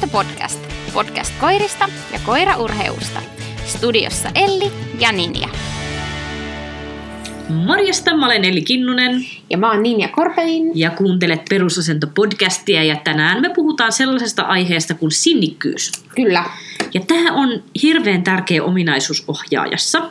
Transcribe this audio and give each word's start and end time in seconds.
Perusasento 0.00 0.34
podcast. 0.34 0.60
Podcast 0.92 1.32
koirista 1.40 1.88
ja 2.12 2.18
koiraurheusta. 2.26 3.22
Studiossa 3.66 4.28
Elli 4.34 4.72
ja 4.98 5.12
Ninja. 5.12 5.48
Morjesta, 7.48 8.16
mä 8.16 8.26
olen 8.26 8.44
Elli 8.44 8.62
Kinnunen. 8.62 9.24
Ja 9.50 9.58
mä 9.58 9.70
oon 9.70 9.82
Ninja 9.82 10.08
Korpelin. 10.08 10.70
Ja 10.74 10.90
kuuntelet 10.90 11.40
Perusasento-podcastia 11.50 12.82
ja 12.82 12.96
tänään 13.04 13.40
me 13.40 13.50
puhutaan 13.54 13.92
sellaisesta 13.92 14.42
aiheesta 14.42 14.94
kuin 14.94 15.12
sinnikkyys. 15.12 15.92
Kyllä. 16.16 16.44
Ja 16.94 17.00
tämä 17.00 17.32
on 17.32 17.62
hirveän 17.82 18.22
tärkeä 18.22 18.64
ominaisuus 18.64 19.24
ohjaajassa. 19.28 20.10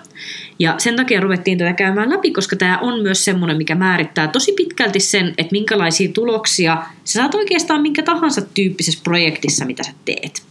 Ja 0.59 0.75
sen 0.77 0.95
takia 0.95 1.19
ruvettiin 1.19 1.57
tätä 1.57 1.73
käymään 1.73 2.09
läpi, 2.09 2.31
koska 2.31 2.55
tämä 2.55 2.77
on 2.77 3.01
myös 3.01 3.25
semmoinen, 3.25 3.57
mikä 3.57 3.75
määrittää 3.75 4.27
tosi 4.27 4.51
pitkälti 4.51 4.99
sen, 4.99 5.33
että 5.37 5.51
minkälaisia 5.51 6.09
tuloksia 6.13 6.83
sä 7.03 7.13
saat 7.13 7.35
oikeastaan 7.35 7.81
minkä 7.81 8.03
tahansa 8.03 8.41
tyyppisessä 8.41 9.01
projektissa, 9.03 9.65
mitä 9.65 9.83
sä 9.83 9.91
teet. 10.05 10.43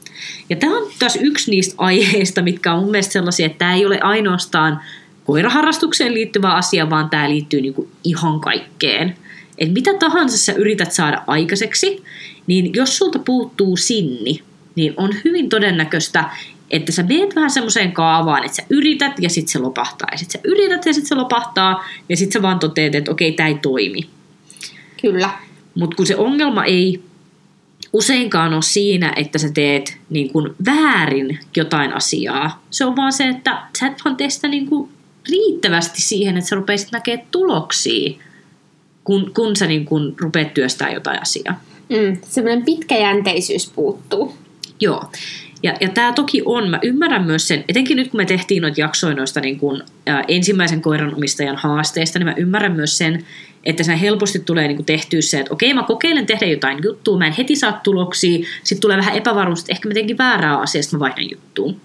Ja 0.50 0.56
tämä 0.56 0.76
on 0.76 0.90
taas 0.98 1.18
yksi 1.20 1.50
niistä 1.50 1.74
aiheista, 1.78 2.42
mitkä 2.42 2.72
on 2.72 2.80
mun 2.80 2.90
mielestä 2.90 3.12
sellaisia, 3.12 3.46
että 3.46 3.58
tämä 3.58 3.74
ei 3.74 3.86
ole 3.86 4.00
ainoastaan 4.00 4.80
koiraharrastukseen 5.24 6.14
liittyvä 6.14 6.54
asia, 6.54 6.90
vaan 6.90 7.10
tämä 7.10 7.30
liittyy 7.30 7.60
niinku 7.60 7.88
ihan 8.04 8.40
kaikkeen. 8.40 9.16
Et 9.58 9.74
mitä 9.74 9.94
tahansa 9.94 10.38
sä 10.38 10.52
yrität 10.52 10.92
saada 10.92 11.22
aikaiseksi, 11.26 12.02
niin 12.46 12.70
jos 12.74 12.98
sulta 12.98 13.18
puuttuu 13.18 13.76
sinni, 13.76 14.42
niin 14.74 14.94
on 14.96 15.14
hyvin 15.24 15.48
todennäköistä, 15.48 16.24
että 16.70 16.92
sä 16.92 17.02
meet 17.02 17.36
vähän 17.36 17.50
semmoiseen 17.50 17.92
kaavaan, 17.92 18.44
että 18.44 18.56
sä 18.56 18.62
yrität 18.70 19.12
ja 19.20 19.30
sitten 19.30 19.52
se 19.52 19.58
lopahtaa. 19.58 20.08
Ja 20.12 20.18
sitten 20.18 20.40
sä 20.40 20.48
yrität 20.48 20.86
ja 20.86 20.94
sitten 20.94 21.08
se 21.08 21.14
lopahtaa 21.14 21.84
ja 22.08 22.16
sitten 22.16 22.32
sä 22.32 22.42
vaan 22.42 22.58
toteat, 22.58 22.94
että 22.94 23.10
okei, 23.10 23.32
tämä 23.32 23.48
ei 23.48 23.58
toimi. 23.62 24.10
Kyllä. 25.00 25.30
Mutta 25.74 25.96
kun 25.96 26.06
se 26.06 26.16
ongelma 26.16 26.64
ei 26.64 27.02
useinkaan 27.92 28.54
ole 28.54 28.62
siinä, 28.62 29.12
että 29.16 29.38
sä 29.38 29.48
teet 29.54 29.98
niin 30.10 30.32
kun 30.32 30.54
väärin 30.66 31.38
jotain 31.56 31.92
asiaa. 31.92 32.64
Se 32.70 32.84
on 32.84 32.96
vaan 32.96 33.12
se, 33.12 33.28
että 33.28 33.62
sä 33.80 33.86
et 33.86 34.04
vaan 34.04 34.16
tee 34.16 34.30
sitä 34.30 34.48
niin 34.48 34.66
kun 34.66 34.88
riittävästi 35.30 36.02
siihen, 36.02 36.36
että 36.36 36.48
sä 36.48 36.56
rupeisit 36.56 36.92
näkemään 36.92 37.26
tuloksia, 37.30 38.10
kun, 39.04 39.32
kun 39.34 39.56
sä 39.56 39.66
niin 39.66 39.84
kun 39.84 40.14
rupeat 40.20 40.54
työstää 40.54 40.92
jotain 40.92 41.22
asiaa. 41.22 41.60
Mm, 41.88 42.16
semmoinen 42.22 42.64
pitkäjänteisyys 42.64 43.70
puuttuu. 43.74 44.36
Joo. 44.80 45.10
Ja, 45.66 45.74
ja 45.80 45.88
tämä 45.88 46.12
toki 46.12 46.42
on, 46.44 46.70
mä 46.70 46.78
ymmärrän 46.82 47.26
myös 47.26 47.48
sen, 47.48 47.64
etenkin 47.68 47.96
nyt 47.96 48.10
kun 48.10 48.20
me 48.20 48.24
tehtiin 48.24 48.62
noita 48.62 48.80
jaksoja 48.80 49.14
noista 49.14 49.40
niin 49.40 49.58
kun, 49.58 49.82
ä, 50.08 50.24
ensimmäisen 50.28 50.82
koiran 50.82 51.14
omistajan 51.14 51.56
haasteista, 51.56 52.18
niin 52.18 52.26
mä 52.26 52.34
ymmärrän 52.36 52.72
myös 52.72 52.98
sen, 52.98 53.24
että 53.64 53.82
se 53.82 54.00
helposti 54.00 54.38
tulee 54.38 54.68
niin 54.68 54.84
tehtyä 54.84 55.20
se, 55.20 55.40
että 55.40 55.54
okei, 55.54 55.74
mä 55.74 55.82
kokeilen 55.82 56.26
tehdä 56.26 56.46
jotain 56.46 56.78
juttua, 56.84 57.18
mä 57.18 57.26
en 57.26 57.32
heti 57.32 57.56
saa 57.56 57.80
tuloksia, 57.82 58.46
sitten 58.62 58.80
tulee 58.80 58.96
vähän 58.96 59.14
epävarmuus, 59.14 59.60
että 59.60 59.72
ehkä 59.72 59.88
mä 59.88 59.94
teenkin 59.94 60.18
väärää 60.18 60.58
asiasta, 60.58 60.96
mä 60.96 61.00
vaihdan 61.00 61.30
juttuun. 61.30 61.80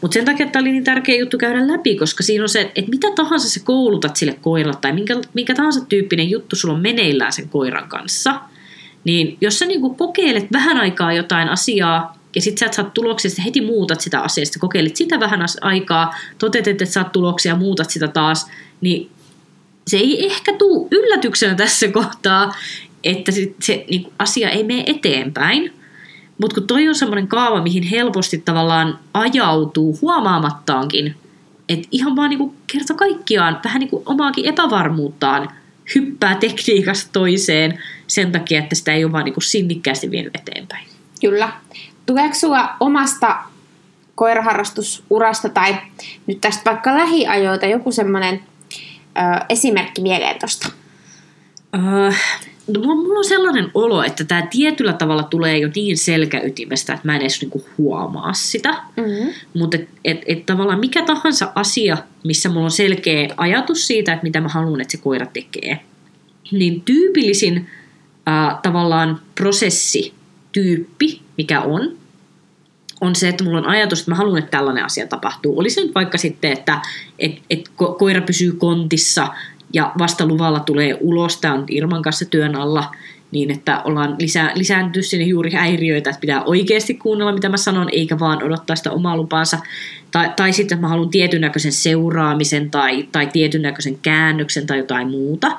Mutta 0.00 0.14
sen 0.14 0.24
takia 0.24 0.46
tämä 0.46 0.60
oli 0.60 0.72
niin 0.72 0.84
tärkeä 0.84 1.16
juttu 1.16 1.38
käydä 1.38 1.68
läpi, 1.68 1.96
koska 1.96 2.22
siinä 2.22 2.44
on 2.44 2.48
se, 2.48 2.60
että 2.60 2.90
mitä 2.90 3.10
tahansa 3.10 3.48
sä 3.48 3.60
koulutat 3.64 4.16
sille 4.16 4.36
koiralle 4.40 4.78
tai 4.80 4.92
minkä, 4.92 5.16
minkä 5.34 5.54
tahansa 5.54 5.84
tyyppinen 5.84 6.30
juttu 6.30 6.56
sulla 6.56 6.74
on 6.74 6.82
meneillään 6.82 7.32
sen 7.32 7.48
koiran 7.48 7.88
kanssa, 7.88 8.40
niin 9.04 9.36
jos 9.40 9.58
sä 9.58 9.66
niin 9.66 9.96
kokeilet 9.96 10.46
vähän 10.52 10.76
aikaa 10.76 11.12
jotain 11.12 11.48
asiaa 11.48 12.19
ja 12.34 12.40
sitten 12.40 12.58
sä 12.58 12.66
et 12.66 12.72
saa 12.72 12.90
tuloksia, 12.94 13.30
sä 13.30 13.42
heti 13.42 13.60
muutat 13.60 14.00
sitä 14.00 14.20
asiaa, 14.20 14.44
kokeilet 14.58 14.96
sitä 14.96 15.20
vähän 15.20 15.44
aikaa, 15.60 16.14
toteat, 16.38 16.66
että 16.66 16.84
et 16.84 16.90
saat 16.90 17.12
tuloksia, 17.12 17.56
muutat 17.56 17.90
sitä 17.90 18.08
taas, 18.08 18.50
niin 18.80 19.10
se 19.86 19.96
ei 19.96 20.26
ehkä 20.26 20.56
tule 20.56 20.88
yllätyksenä 20.90 21.54
tässä 21.54 21.88
kohtaa, 21.98 22.54
että 23.04 23.32
se, 23.32 23.54
se 23.60 23.84
niin 23.90 24.12
asia 24.18 24.50
ei 24.50 24.64
mene 24.64 24.84
eteenpäin. 24.86 25.72
Mutta 26.38 26.54
kun 26.54 26.66
toi 26.66 26.88
on 26.88 26.94
semmoinen 26.94 27.28
kaava, 27.28 27.62
mihin 27.62 27.82
helposti 27.82 28.38
tavallaan 28.38 28.98
ajautuu 29.14 29.98
huomaamattaankin, 30.02 31.14
että 31.68 31.88
ihan 31.90 32.16
vaan 32.16 32.30
niin 32.30 32.52
kerta 32.72 32.94
kaikkiaan 32.94 33.60
vähän 33.64 33.80
niin 33.80 33.90
kuin 33.90 34.02
omaakin 34.06 34.44
epävarmuuttaan 34.44 35.48
hyppää 35.94 36.34
tekniikasta 36.34 37.10
toiseen 37.12 37.78
sen 38.06 38.32
takia, 38.32 38.58
että 38.58 38.74
sitä 38.74 38.92
ei 38.92 39.04
ole 39.04 39.12
vaan 39.12 39.24
niin 39.24 39.34
sinnikkäästi 39.42 40.10
vienyt 40.10 40.36
eteenpäin. 40.36 40.86
Kyllä. 41.20 41.52
Tuleeko 42.10 42.34
sulla 42.34 42.76
omasta 42.80 43.36
koiraharrastusurasta 44.14 45.48
tai 45.48 45.76
nyt 46.26 46.40
tästä 46.40 46.70
vaikka 46.70 46.96
lähiajoilta 46.96 47.66
joku 47.66 47.92
semmoinen 47.92 48.40
esimerkki 49.48 50.02
mieleen 50.02 50.38
tuosta? 50.38 50.70
Uh, 51.76 52.14
no, 52.68 52.94
mulla 52.94 53.18
on 53.18 53.24
sellainen 53.24 53.70
olo, 53.74 54.02
että 54.02 54.24
tämä 54.24 54.42
tietyllä 54.50 54.92
tavalla 54.92 55.22
tulee 55.22 55.58
jo 55.58 55.68
niin 55.74 55.98
selkäytimestä, 55.98 56.92
että 56.92 57.06
mä 57.06 57.14
en 57.14 57.20
edes 57.20 57.40
niinku 57.40 57.66
huomaa 57.78 58.32
sitä. 58.32 58.70
Mm-hmm. 58.96 59.32
Mutta 59.54 59.76
et, 59.76 59.88
et, 60.04 60.22
et 60.26 60.46
tavallaan 60.46 60.80
mikä 60.80 61.02
tahansa 61.04 61.52
asia, 61.54 61.98
missä 62.24 62.48
mulla 62.48 62.64
on 62.64 62.70
selkeä 62.70 63.28
ajatus 63.36 63.86
siitä, 63.86 64.12
että 64.12 64.24
mitä 64.24 64.40
mä 64.40 64.48
haluan, 64.48 64.80
että 64.80 64.92
se 64.92 64.98
koira 64.98 65.26
tekee, 65.26 65.80
niin 66.52 66.80
tyypillisin 66.80 67.58
uh, 67.58 68.60
tavallaan 68.62 69.20
prosessityyppi, 69.34 71.20
mikä 71.38 71.60
on, 71.60 71.99
on 73.00 73.16
se, 73.16 73.28
että 73.28 73.44
mulla 73.44 73.58
on 73.58 73.66
ajatus, 73.66 74.00
että 74.00 74.10
mä 74.10 74.16
haluan, 74.16 74.38
että 74.38 74.50
tällainen 74.50 74.84
asia 74.84 75.06
tapahtuu. 75.06 75.58
Oli 75.58 75.70
se 75.70 75.80
nyt 75.80 75.94
vaikka 75.94 76.18
sitten, 76.18 76.52
että 76.52 76.80
et, 77.18 77.32
et 77.50 77.68
ko- 77.68 77.96
koira 77.98 78.20
pysyy 78.20 78.52
kontissa 78.52 79.28
ja 79.72 79.92
vasta 79.98 80.26
luvalla 80.26 80.60
tulee 80.60 80.98
ulos, 81.00 81.40
tämä 81.40 81.54
on 81.54 81.64
Irman 81.70 82.02
kanssa 82.02 82.24
työn 82.24 82.56
alla, 82.56 82.94
niin 83.32 83.50
että 83.50 83.82
ollaan 83.84 84.16
lisää, 84.18 84.52
lisääntynyt 84.54 85.06
sinne 85.06 85.24
juuri 85.26 85.52
häiriöitä, 85.52 86.10
että 86.10 86.20
pitää 86.20 86.42
oikeasti 86.44 86.94
kuunnella, 86.94 87.32
mitä 87.32 87.48
mä 87.48 87.56
sanon, 87.56 87.88
eikä 87.92 88.18
vaan 88.18 88.42
odottaa 88.42 88.76
sitä 88.76 88.90
omaa 88.90 89.16
lupaansa. 89.16 89.58
Tai, 90.10 90.30
tai 90.36 90.52
sitten, 90.52 90.76
että 90.76 90.86
mä 90.86 90.88
haluan 90.88 91.10
tietyn 91.10 91.40
näköisen 91.40 91.72
seuraamisen 91.72 92.70
tai, 92.70 93.08
tai 93.12 93.26
tietyn 93.26 93.62
näköisen 93.62 93.98
käännöksen 93.98 94.66
tai 94.66 94.78
jotain 94.78 95.10
muuta. 95.10 95.58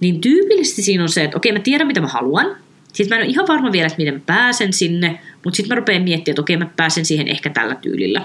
Niin 0.00 0.20
tyypillisesti 0.20 0.82
siinä 0.82 1.02
on 1.02 1.08
se, 1.08 1.24
että 1.24 1.36
okei, 1.36 1.52
mä 1.52 1.58
tiedän, 1.58 1.86
mitä 1.86 2.00
mä 2.00 2.06
haluan, 2.06 2.56
sitten 2.96 3.16
mä 3.16 3.20
en 3.20 3.26
ole 3.26 3.30
ihan 3.30 3.46
varma 3.48 3.72
vielä, 3.72 3.86
että 3.86 3.98
miten 3.98 4.14
mä 4.14 4.20
pääsen 4.26 4.72
sinne, 4.72 5.20
mutta 5.44 5.56
sitten 5.56 5.76
mä 5.76 5.80
rupean 5.80 6.02
miettimään, 6.02 6.32
että 6.32 6.42
okei, 6.42 6.56
mä 6.56 6.70
pääsen 6.76 7.04
siihen 7.04 7.28
ehkä 7.28 7.50
tällä 7.50 7.74
tyylillä. 7.74 8.22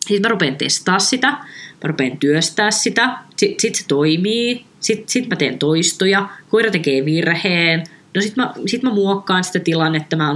Sitten 0.00 0.22
mä 0.22 0.28
rupean 0.28 0.56
testaa 0.56 0.98
sitä, 0.98 1.30
mä 1.30 1.82
rupean 1.82 2.18
työstää 2.18 2.70
sitä, 2.70 3.18
sitten 3.36 3.60
sit 3.60 3.74
se 3.74 3.84
toimii, 3.88 4.64
sitten 4.80 5.08
sit 5.08 5.28
mä 5.28 5.36
teen 5.36 5.58
toistoja, 5.58 6.28
koira 6.48 6.70
tekee 6.70 7.04
virheen, 7.04 7.84
no 8.14 8.22
sitten 8.22 8.44
mä, 8.44 8.54
sit 8.66 8.82
mä 8.82 8.94
muokkaan 8.94 9.44
sitä 9.44 9.58
tilannetta, 9.60 10.16
mä 10.16 10.34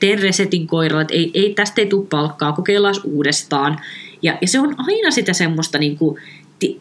teen 0.00 0.18
resetin 0.18 0.66
koiralle, 0.66 1.02
että 1.02 1.14
ei, 1.14 1.30
ei, 1.34 1.54
tästä 1.54 1.80
ei 1.80 1.86
tule 1.86 2.06
palkkaa, 2.06 2.52
kokeillaan 2.52 2.94
uudestaan. 3.04 3.80
Ja, 4.22 4.38
ja 4.40 4.48
se 4.48 4.60
on 4.60 4.74
aina 4.78 5.10
sitä 5.10 5.32
semmoista 5.32 5.78
niin 5.78 5.98
kuin, 5.98 6.20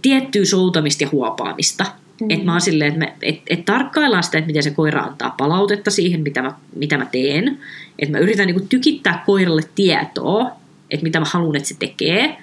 tiettyä 0.01 0.45
soutamista 0.45 1.03
ja 1.03 1.09
huopaamista. 1.11 1.85
Mm. 2.23 2.29
Että 2.29 2.45
mä 2.45 2.51
oon 2.51 2.61
silleen, 2.61 3.03
että 3.03 3.15
et, 3.21 3.41
et 3.47 3.65
tarkkaillaan 3.65 4.23
sitä, 4.23 4.37
että 4.37 4.47
miten 4.47 4.63
se 4.63 4.71
koira 4.71 5.01
antaa 5.01 5.35
palautetta 5.37 5.91
siihen, 5.91 6.21
mitä 6.21 6.41
mä, 6.41 6.53
mitä 6.75 6.97
mä 6.97 7.05
teen. 7.05 7.59
Että 7.99 8.11
mä 8.11 8.19
yritän 8.19 8.47
niinku 8.47 8.65
tykittää 8.69 9.23
koiralle 9.25 9.61
tietoa, 9.75 10.51
että 10.91 11.03
mitä 11.03 11.19
mä 11.19 11.25
haluan, 11.29 11.55
että 11.55 11.69
se 11.69 11.75
tekee. 11.79 12.37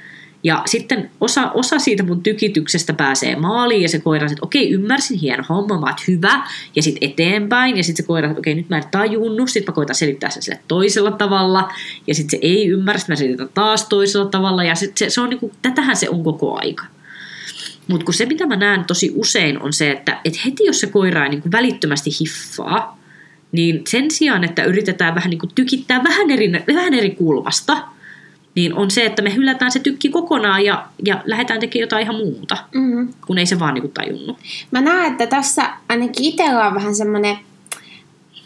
Ja 0.44 0.62
sitten 0.66 1.10
osa, 1.20 1.50
osa 1.50 1.78
siitä 1.78 2.02
mun 2.02 2.22
tykityksestä 2.22 2.92
pääsee 2.92 3.36
maaliin 3.36 3.82
ja 3.82 3.88
se 3.88 3.98
koira 3.98 4.26
että 4.26 4.36
okei, 4.42 4.70
ymmärsin, 4.70 5.18
hieno 5.18 5.44
homma, 5.48 5.80
mä 5.80 5.86
oot 5.86 6.08
hyvä. 6.08 6.42
Ja 6.76 6.82
sitten 6.82 7.10
eteenpäin 7.10 7.76
ja 7.76 7.84
sitten 7.84 8.04
se 8.04 8.06
koira, 8.06 8.28
että 8.28 8.38
okei, 8.38 8.54
nyt 8.54 8.68
mä 8.68 8.76
en 8.76 8.84
tajunnut. 8.90 9.48
Sitten 9.48 9.72
mä 9.72 9.74
koitan 9.74 9.96
selittää 9.96 10.30
sen 10.30 10.42
sille 10.42 10.60
toisella 10.68 11.10
tavalla. 11.10 11.72
Ja 12.06 12.14
sitten 12.14 12.30
se 12.30 12.38
ei 12.42 12.68
ymmärrä, 12.68 13.00
mä 13.08 13.16
selitän 13.16 13.48
taas 13.54 13.88
toisella 13.88 14.26
tavalla. 14.26 14.64
Ja 14.64 14.74
sit 14.74 14.98
se, 14.98 15.10
se 15.10 15.20
on 15.20 15.30
niinku, 15.30 15.52
tätähän 15.62 15.96
se 15.96 16.08
on 16.08 16.24
koko 16.24 16.58
aika. 16.58 16.84
Mutta 17.90 18.04
kun 18.04 18.14
se, 18.14 18.26
mitä 18.26 18.46
mä 18.46 18.56
näen 18.56 18.84
tosi 18.84 19.12
usein, 19.14 19.62
on 19.62 19.72
se, 19.72 19.90
että 19.90 20.20
et 20.24 20.44
heti 20.44 20.64
jos 20.64 20.80
se 20.80 20.86
koira 20.86 21.24
ei 21.24 21.30
niin 21.30 21.42
kuin 21.42 21.52
välittömästi 21.52 22.10
hiffaa, 22.20 22.98
niin 23.52 23.82
sen 23.88 24.10
sijaan, 24.10 24.44
että 24.44 24.64
yritetään 24.64 25.14
vähän 25.14 25.30
niin 25.30 25.38
kuin 25.38 25.50
tykittää 25.54 26.04
vähän 26.04 26.30
eri, 26.30 26.52
vähän 26.52 26.94
eri 26.94 27.10
kulmasta, 27.10 27.76
niin 28.54 28.74
on 28.74 28.90
se, 28.90 29.06
että 29.06 29.22
me 29.22 29.34
hylätään 29.34 29.70
se 29.70 29.78
tykki 29.78 30.08
kokonaan 30.08 30.64
ja, 30.64 30.86
ja 31.04 31.22
lähdetään 31.24 31.60
tekemään 31.60 31.82
jotain 31.82 32.02
ihan 32.02 32.16
muuta, 32.16 32.56
mm-hmm. 32.74 33.14
kun 33.26 33.38
ei 33.38 33.46
se 33.46 33.58
vaan 33.58 33.74
niin 33.74 33.82
kuin 33.82 33.92
tajunnut. 33.92 34.38
Mä 34.70 34.80
näen, 34.80 35.12
että 35.12 35.26
tässä 35.26 35.70
ainakin 35.88 36.24
itsellä 36.24 36.66
on 36.66 36.74
vähän 36.74 36.94
semmoinen, 36.94 37.36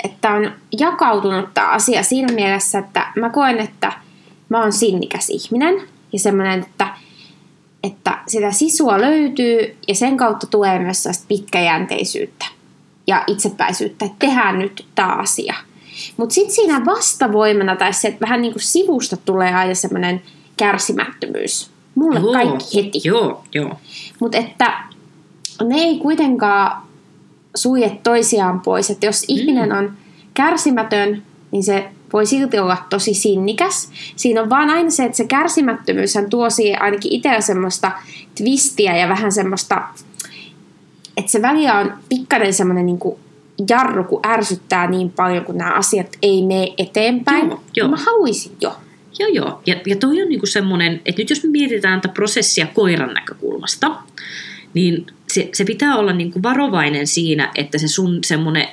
että 0.04 0.30
on 0.30 0.52
jakautunut 0.78 1.54
tämä 1.54 1.68
asia 1.68 2.02
siinä 2.02 2.34
mielessä, 2.34 2.78
että 2.78 3.06
mä 3.16 3.30
koen, 3.30 3.58
että 3.58 3.92
mä 4.48 4.60
oon 4.60 4.72
sinnikäs 4.72 5.30
ihminen 5.30 5.74
ja 6.12 6.18
semmoinen, 6.18 6.60
että 6.60 6.88
että 7.84 8.18
sitä 8.26 8.52
sisua 8.52 9.00
löytyy 9.00 9.76
ja 9.88 9.94
sen 9.94 10.16
kautta 10.16 10.46
tulee 10.46 10.78
myös 10.78 11.02
sellaista 11.02 11.24
pitkäjänteisyyttä 11.28 12.46
ja 13.06 13.24
itsepäisyyttä, 13.26 14.04
että 14.04 14.16
tehdään 14.18 14.58
nyt 14.58 14.86
tämä 14.94 15.14
asia. 15.14 15.54
Mutta 16.16 16.34
sitten 16.34 16.54
siinä 16.54 16.84
vastavoimana 16.84 17.76
tai 17.76 17.92
se, 17.92 18.08
että 18.08 18.20
vähän 18.20 18.42
niin 18.42 18.52
kuin 18.52 18.62
sivusta 18.62 19.16
tulee 19.16 19.54
aina 19.54 19.74
semmoinen 19.74 20.22
kärsimättömyys. 20.56 21.70
Mulle 21.94 22.20
joo, 22.20 22.32
kaikki 22.32 22.84
heti. 22.84 23.00
Joo, 23.04 23.44
joo. 23.54 23.80
Mutta 24.20 24.38
että 24.38 24.80
ne 25.64 25.76
ei 25.76 25.98
kuitenkaan 25.98 26.82
suje 27.54 28.00
toisiaan 28.02 28.60
pois. 28.60 28.90
Että 28.90 29.06
jos 29.06 29.20
mm. 29.20 29.26
ihminen 29.28 29.72
on 29.72 29.92
kärsimätön, 30.34 31.22
niin 31.50 31.64
se 31.64 31.88
voi 32.14 32.26
silti 32.26 32.58
olla 32.58 32.76
tosi 32.90 33.14
sinnikäs. 33.14 33.90
Siinä 34.16 34.42
on 34.42 34.50
vaan 34.50 34.70
aina 34.70 34.90
se, 34.90 35.04
että 35.04 35.16
se 35.16 35.24
kärsimättömyys 35.24 36.14
tuo 36.30 36.50
siihen 36.50 36.82
ainakin 36.82 37.12
itsellä 37.12 37.40
semmoista 37.40 37.92
twistiä 38.38 38.96
ja 38.96 39.08
vähän 39.08 39.32
semmoista, 39.32 39.82
että 41.16 41.32
se 41.32 41.42
välillä 41.42 41.78
on 41.78 41.92
pikkainen 42.08 42.52
semmoinen 42.52 42.86
niin 42.86 42.98
jarru, 43.68 44.04
kun 44.04 44.20
ärsyttää 44.26 44.90
niin 44.90 45.10
paljon, 45.10 45.44
kun 45.44 45.58
nämä 45.58 45.74
asiat 45.74 46.06
ei 46.22 46.42
mene 46.42 46.68
eteenpäin. 46.78 47.48
Joo, 47.48 47.62
joo. 47.76 47.88
Mä 47.88 47.96
haluaisin 47.96 48.52
jo. 48.60 48.76
Joo, 49.18 49.28
joo. 49.28 49.62
Ja, 49.66 49.74
ja 49.86 49.96
toi 49.96 50.22
on 50.22 50.28
niinku 50.28 50.46
semmoinen, 50.46 51.00
että 51.06 51.22
nyt 51.22 51.30
jos 51.30 51.42
me 51.42 51.48
mietitään 51.50 52.00
tätä 52.00 52.14
prosessia 52.14 52.66
koiran 52.74 53.14
näkökulmasta, 53.14 53.96
niin 54.74 55.06
se, 55.28 55.48
se 55.52 55.64
pitää 55.64 55.96
olla 55.96 56.12
niinku 56.12 56.42
varovainen 56.42 57.06
siinä, 57.06 57.50
että 57.54 57.78
se 57.78 57.88
sun 57.88 58.18
semmoinen 58.24 58.68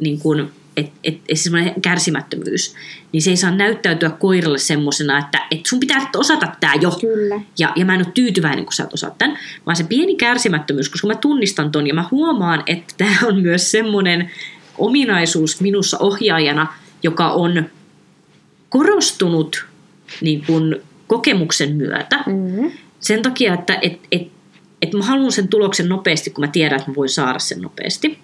niinku, 0.00 0.34
et, 0.78 0.92
et, 1.04 1.18
et 1.28 1.38
semmoinen 1.38 1.80
kärsimättömyys, 1.82 2.74
niin 3.12 3.22
se 3.22 3.30
ei 3.30 3.36
saa 3.36 3.50
näyttäytyä 3.50 4.10
koiralle 4.10 4.58
semmoisena, 4.58 5.18
että 5.18 5.46
et 5.50 5.66
sun 5.66 5.80
pitää 5.80 6.10
osata 6.16 6.52
tämä 6.60 6.74
jo. 6.74 6.90
Kyllä. 7.00 7.40
Ja, 7.58 7.72
ja 7.76 7.84
mä 7.84 7.94
en 7.94 8.00
ole 8.00 8.12
tyytyväinen, 8.14 8.64
kun 8.64 8.72
sä 8.72 8.84
et 8.84 8.92
osaa 8.92 9.14
tämän, 9.18 9.38
vaan 9.66 9.76
se 9.76 9.84
pieni 9.84 10.16
kärsimättömyys, 10.16 10.88
koska 10.88 11.06
mä 11.06 11.14
tunnistan 11.14 11.72
ton 11.72 11.86
ja 11.86 11.94
mä 11.94 12.04
huomaan, 12.10 12.62
että 12.66 12.94
tämä 12.98 13.16
on 13.22 13.42
myös 13.42 13.70
semmoinen 13.70 14.30
ominaisuus 14.78 15.60
minussa 15.60 15.98
ohjaajana, 16.00 16.66
joka 17.02 17.30
on 17.30 17.64
korostunut 18.68 19.66
niin 20.20 20.44
kun, 20.46 20.76
kokemuksen 21.06 21.76
myötä. 21.76 22.24
Mm-hmm. 22.26 22.72
Sen 23.00 23.22
takia, 23.22 23.54
että 23.54 23.78
et, 23.82 24.00
et, 24.12 24.28
et 24.82 24.92
mä 24.92 25.04
haluan 25.04 25.32
sen 25.32 25.48
tuloksen 25.48 25.88
nopeasti, 25.88 26.30
kun 26.30 26.44
mä 26.44 26.48
tiedän, 26.48 26.78
että 26.78 26.90
mä 26.90 26.94
voin 26.94 27.08
saada 27.08 27.38
sen 27.38 27.60
nopeasti. 27.60 28.18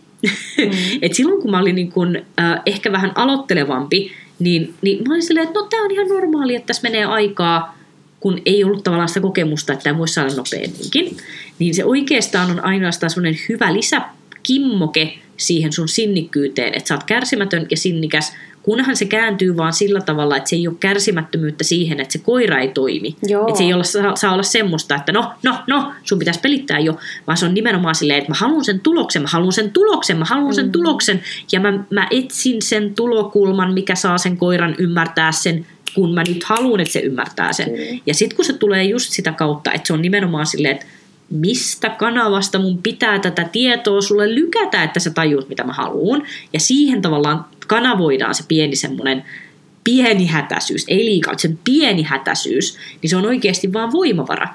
Mm. 0.58 0.98
Et 1.02 1.14
silloin 1.14 1.42
kun 1.42 1.50
mä 1.50 1.58
olin 1.58 1.74
niin 1.74 1.92
kun, 1.92 2.16
äh, 2.16 2.60
ehkä 2.66 2.92
vähän 2.92 3.12
aloittelevampi, 3.14 4.12
niin, 4.38 4.74
niin 4.82 5.08
mä 5.08 5.14
olin 5.14 5.22
silleen, 5.22 5.46
että 5.46 5.60
no 5.60 5.66
tämä 5.66 5.84
on 5.84 5.90
ihan 5.90 6.08
normaali, 6.08 6.54
että 6.54 6.66
tässä 6.66 6.82
menee 6.82 7.04
aikaa, 7.04 7.78
kun 8.20 8.42
ei 8.46 8.64
ollut 8.64 8.84
tavallaan 8.84 9.08
sitä 9.08 9.20
kokemusta, 9.20 9.72
että 9.72 9.82
tämä 9.82 9.98
voisi 9.98 10.14
saada 10.14 10.34
nopeamminkin. 10.34 11.16
Niin 11.58 11.74
se 11.74 11.84
oikeastaan 11.84 12.50
on 12.50 12.64
ainoastaan 12.64 13.10
semmoinen 13.10 13.40
hyvä 13.48 13.74
lisäkimmoke 13.74 15.18
siihen 15.36 15.72
sun 15.72 15.88
sinnikkyyteen, 15.88 16.74
että 16.74 16.88
sä 16.88 16.94
oot 16.94 17.04
kärsimätön 17.04 17.66
ja 17.70 17.76
sinnikäs, 17.76 18.32
kunhan 18.64 18.96
se 18.96 19.04
kääntyy 19.04 19.56
vaan 19.56 19.72
sillä 19.72 20.00
tavalla, 20.00 20.36
että 20.36 20.50
se 20.50 20.56
ei 20.56 20.68
ole 20.68 20.76
kärsimättömyyttä 20.80 21.64
siihen, 21.64 22.00
että 22.00 22.12
se 22.12 22.18
koira 22.18 22.60
ei 22.60 22.68
toimi. 22.68 23.16
Joo. 23.22 23.48
Että 23.48 23.58
se 23.58 23.64
ei 23.64 23.74
ole, 23.74 23.84
saa, 23.84 24.16
saa 24.16 24.32
olla 24.32 24.42
semmoista, 24.42 24.94
että 24.94 25.12
no, 25.12 25.32
no, 25.42 25.58
no, 25.66 25.92
sun 26.02 26.18
pitäisi 26.18 26.40
pelittää 26.40 26.78
jo, 26.78 26.96
vaan 27.26 27.36
se 27.36 27.46
on 27.46 27.54
nimenomaan 27.54 27.94
silleen, 27.94 28.18
että 28.18 28.30
mä 28.30 28.36
haluan 28.38 28.64
sen 28.64 28.80
tuloksen, 28.80 29.22
mä 29.22 29.28
haluan 29.28 29.52
sen 29.52 29.70
tuloksen, 29.70 30.16
mä 30.16 30.24
haluan 30.24 30.54
sen 30.54 30.66
mm. 30.66 30.72
tuloksen, 30.72 31.22
ja 31.52 31.60
mä, 31.60 31.84
mä 31.90 32.08
etsin 32.10 32.62
sen 32.62 32.94
tulokulman, 32.94 33.74
mikä 33.74 33.94
saa 33.94 34.18
sen 34.18 34.36
koiran 34.36 34.74
ymmärtää 34.78 35.32
sen, 35.32 35.66
kun 35.94 36.14
mä 36.14 36.22
nyt 36.28 36.44
haluan, 36.44 36.80
että 36.80 36.92
se 36.92 37.00
ymmärtää 37.00 37.52
sen. 37.52 37.68
Mm. 37.68 38.00
Ja 38.06 38.14
sitten 38.14 38.36
kun 38.36 38.44
se 38.44 38.52
tulee 38.52 38.84
just 38.84 39.10
sitä 39.10 39.32
kautta, 39.32 39.72
että 39.72 39.86
se 39.86 39.92
on 39.92 40.02
nimenomaan 40.02 40.46
silleen, 40.46 40.74
että 40.74 40.86
mistä 41.30 41.90
kanavasta 41.90 42.58
mun 42.58 42.78
pitää 42.82 43.18
tätä 43.18 43.48
tietoa 43.52 44.00
sulle 44.00 44.34
lykätä, 44.34 44.82
että 44.82 45.00
sä 45.00 45.10
tajuut, 45.10 45.48
mitä 45.48 45.64
mä 45.64 45.72
haluan. 45.72 46.22
Ja 46.52 46.60
siihen 46.60 47.02
tavallaan 47.02 47.44
kanavoidaan 47.66 48.34
se 48.34 48.44
pieni 48.48 48.76
semmoinen 48.76 49.24
pieni 49.84 50.26
hätäisyys, 50.26 50.84
ei 50.88 51.04
liikaa, 51.04 51.38
se 51.38 51.50
pieni 51.64 52.02
hätäisyys, 52.02 52.78
niin 53.02 53.10
se 53.10 53.16
on 53.16 53.26
oikeasti 53.26 53.72
vaan 53.72 53.92
voimavara. 53.92 54.48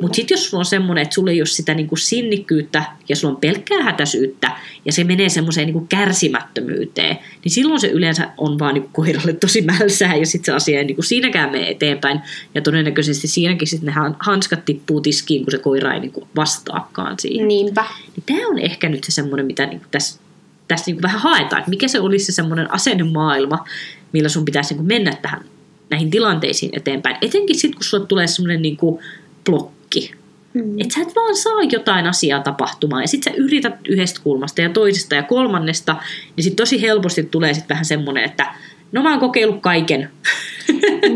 Mutta 0.00 0.16
sitten 0.16 0.34
jos 0.34 0.50
sulla 0.50 0.60
on 0.60 0.64
semmoinen, 0.64 1.02
että 1.02 1.14
sulla 1.14 1.30
ei 1.30 1.40
ole 1.40 1.46
sitä 1.46 1.74
niinku 1.74 1.96
sinnikkyyttä 1.96 2.84
ja 3.08 3.16
sulla 3.16 3.34
on 3.34 3.40
pelkkää 3.40 3.82
hätäisyyttä 3.82 4.52
ja 4.84 4.92
se 4.92 5.04
menee 5.04 5.28
semmoiseen 5.28 5.66
niinku 5.66 5.86
kärsimättömyyteen, 5.88 7.18
niin 7.44 7.52
silloin 7.52 7.80
se 7.80 7.88
yleensä 7.88 8.28
on 8.38 8.58
vaan 8.58 8.74
niinku 8.74 8.90
koiralle 8.92 9.32
tosi 9.32 9.62
mälsää 9.62 10.16
ja 10.16 10.26
sitten 10.26 10.52
se 10.52 10.56
asia 10.56 10.78
ei 10.78 10.84
niinku 10.84 11.02
siinäkään 11.02 11.50
mene 11.50 11.70
eteenpäin. 11.70 12.20
Ja 12.54 12.62
todennäköisesti 12.62 13.28
siinäkin 13.28 13.68
sitten 13.68 13.86
ne 13.86 14.14
hanskat 14.18 14.64
tippuu 14.64 15.00
tiskiin, 15.00 15.44
kun 15.44 15.50
se 15.50 15.58
koira 15.58 15.94
ei 15.94 16.00
niinku 16.00 16.28
vastaakaan 16.36 17.16
siihen. 17.18 17.48
Niinpä. 17.48 17.84
Niin 18.16 18.24
tämä 18.26 18.48
on 18.48 18.58
ehkä 18.58 18.88
nyt 18.88 19.04
se 19.04 19.12
semmoinen, 19.12 19.46
mitä 19.46 19.66
niinku 19.66 19.86
tässä, 19.90 20.20
tässä 20.68 20.84
niinku 20.86 21.02
vähän 21.02 21.20
haetaan, 21.20 21.58
että 21.60 21.70
mikä 21.70 21.88
se 21.88 22.00
olisi 22.00 22.24
se 22.24 22.32
semmoinen 22.32 22.74
asennemaailma, 22.74 23.64
millä 24.12 24.28
sun 24.28 24.44
pitäisi 24.44 24.74
niinku 24.74 24.86
mennä 24.86 25.12
tähän 25.22 25.44
näihin 25.90 26.10
tilanteisiin 26.10 26.70
eteenpäin. 26.76 27.16
Etenkin 27.22 27.56
sitten, 27.56 27.74
kun 27.74 27.84
sulle 27.84 28.06
tulee 28.06 28.26
semmoinen 28.26 28.62
niinku 28.62 29.00
blokki. 29.44 30.14
Mm. 30.54 30.80
Että 30.80 30.94
sä 30.94 31.02
et 31.02 31.16
vaan 31.16 31.36
saa 31.36 31.62
jotain 31.72 32.06
asiaa 32.06 32.42
tapahtumaan. 32.42 33.02
Ja 33.02 33.08
sitten 33.08 33.32
sä 33.32 33.38
yrität 33.38 33.74
yhdestä 33.88 34.20
kulmasta 34.22 34.60
ja 34.60 34.70
toisesta 34.70 35.14
ja 35.14 35.22
kolmannesta, 35.22 35.96
niin 36.36 36.44
sitten 36.44 36.56
tosi 36.56 36.82
helposti 36.82 37.22
tulee 37.22 37.54
sitten 37.54 37.74
vähän 37.74 37.84
semmoinen, 37.84 38.24
että 38.24 38.54
no 38.92 39.02
mä 39.02 39.10
oon 39.10 39.20
kokeillut 39.20 39.62
kaiken. 39.62 40.10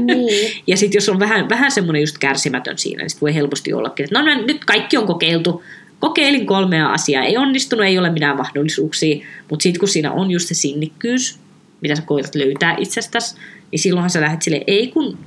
Niin. 0.06 0.62
ja 0.67 0.76
sitten 0.76 0.96
jos 0.96 1.08
on 1.08 1.19
vähän, 1.19 1.49
vähän 1.49 1.70
semmoinen 1.70 2.03
just 2.03 2.19
kärsimätön 2.19 2.79
siinä, 2.79 3.03
niin 3.03 3.11
sit 3.11 3.20
voi 3.20 3.35
helposti 3.35 3.73
ollakin, 3.73 4.05
että 4.05 4.23
no 4.23 4.43
nyt 4.46 4.64
kaikki 4.64 4.96
on 4.96 5.06
kokeiltu, 5.06 5.62
kokeilin 6.00 6.47
kolmea 6.47 6.93
asiaa, 6.93 7.25
ei 7.25 7.37
onnistunut, 7.37 7.85
ei 7.85 7.99
ole 7.99 8.11
mitään 8.11 8.37
mahdollisuuksia, 8.37 9.26
mutta 9.50 9.62
sitten 9.62 9.81
kun 9.81 9.88
siinä 9.88 10.12
on 10.12 10.31
just 10.31 10.49
se 10.49 10.55
sinnikkyys, 10.55 11.38
mitä 11.81 11.97
sä 11.97 12.02
koetat 12.02 12.35
löytää 12.35 12.76
itsestäsi, 12.79 13.37
niin 13.70 13.79
silloinhan 13.79 14.11
sä 14.11 14.20
lähdet 14.20 14.43
sille 14.43 14.64
ei 14.67 14.87
kun 14.88 15.19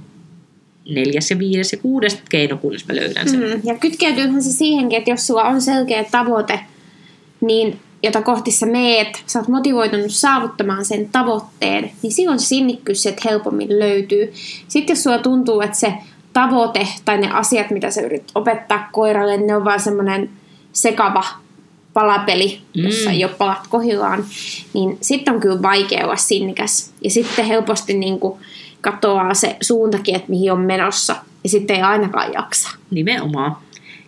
neljäs 0.90 1.32
ja 1.32 1.40
viides 1.40 1.72
ja 1.72 1.78
kuudes 1.78 2.22
keino, 2.30 2.58
kunnes 2.58 2.88
mä 2.88 2.96
löydän 2.96 3.30
sen. 3.30 3.40
Mm, 3.40 3.62
ja 3.64 3.78
kytkeytyyhän 3.78 4.44
se 4.44 4.52
siihenkin, 4.52 4.98
että 4.98 5.10
jos 5.10 5.28
sulla 5.28 5.44
on 5.44 5.62
selkeä 5.62 6.04
tavoite, 6.12 6.60
niin 7.42 7.80
jota 8.04 8.22
kohti 8.22 8.52
sä 8.52 8.66
meet, 8.66 9.24
sä 9.26 9.40
oot 9.40 9.48
motivoitunut 9.48 10.12
saavuttamaan 10.12 10.86
sen 10.86 11.10
tavoitteen, 11.12 11.92
niin 12.02 12.14
silloin 12.14 12.40
se 12.40 12.46
sinnikkyys 12.46 13.04
sieltä 13.04 13.22
helpommin 13.26 13.80
löytyy. 13.80 14.34
Sitten 14.68 14.94
jos 14.94 15.04
sulla 15.04 15.18
tuntuu, 15.18 15.62
että 15.62 15.78
se 15.78 15.94
tavoite 16.34 16.88
tai 17.06 17.18
ne 17.18 17.32
asiat, 17.32 17.72
mitä 17.72 17.92
sä 17.92 18.02
yrität 18.02 18.32
opettaa 18.36 18.90
koiralle, 18.92 19.38
ne 19.38 19.56
on 19.56 19.66
vaan 19.66 19.80
semmoinen 19.80 20.30
sekava 20.74 21.24
palapeli, 21.94 22.62
jossa 22.74 23.10
mm. 23.10 23.16
ei 23.16 23.24
ole 23.24 23.34
palat 23.34 23.68
kohillaan, 23.70 24.26
niin 24.74 24.98
sitten 25.02 25.34
on 25.34 25.40
kyllä 25.40 25.62
vaikea 25.62 26.06
olla 26.06 26.16
sinnikäs. 26.16 26.94
Ja 27.02 27.10
sitten 27.10 27.46
helposti 27.46 27.94
niin 27.94 28.20
kuin, 28.20 28.40
katoaa 28.82 29.34
se 29.34 29.58
suuntakin, 29.62 30.16
että 30.16 30.30
mihin 30.30 30.52
on 30.52 30.60
menossa. 30.60 31.16
Ja 31.44 31.50
sitten 31.50 31.76
ei 31.76 31.82
ainakaan 31.82 32.34
jaksa. 32.34 32.70
Nimenomaan. 32.92 33.58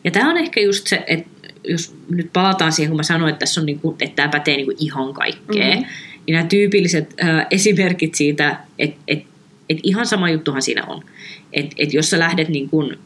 Ja 0.03 0.11
tämä 0.11 0.29
on 0.29 0.37
ehkä 0.37 0.61
just 0.61 0.87
se, 0.87 1.03
että 1.07 1.29
jos 1.63 1.95
nyt 2.09 2.29
palataan 2.33 2.71
siihen, 2.71 2.89
kun 2.89 2.97
mä 2.97 3.03
sanoin, 3.03 3.29
että, 3.29 3.39
tässä 3.39 3.61
on 3.61 3.65
niinku, 3.65 3.95
että 3.99 4.15
tämä 4.15 4.29
pätee 4.29 4.55
niinku 4.55 4.73
ihan 4.79 5.13
kaikkeen, 5.13 5.77
mm-hmm. 5.77 5.87
niin 6.25 6.33
nämä 6.33 6.47
tyypilliset 6.47 7.13
äh, 7.23 7.45
esimerkit 7.51 8.15
siitä, 8.15 8.59
että 8.79 9.01
et, 9.07 9.23
et 9.69 9.77
ihan 9.83 10.05
sama 10.05 10.29
juttuhan 10.29 10.61
siinä 10.61 10.83
on. 10.85 11.03
Että 11.53 11.75
et 11.77 11.93
jos 11.93 12.09
sä 12.09 12.19
lähdet 12.19 12.49
niin 12.49 12.69
kuin, 12.69 12.97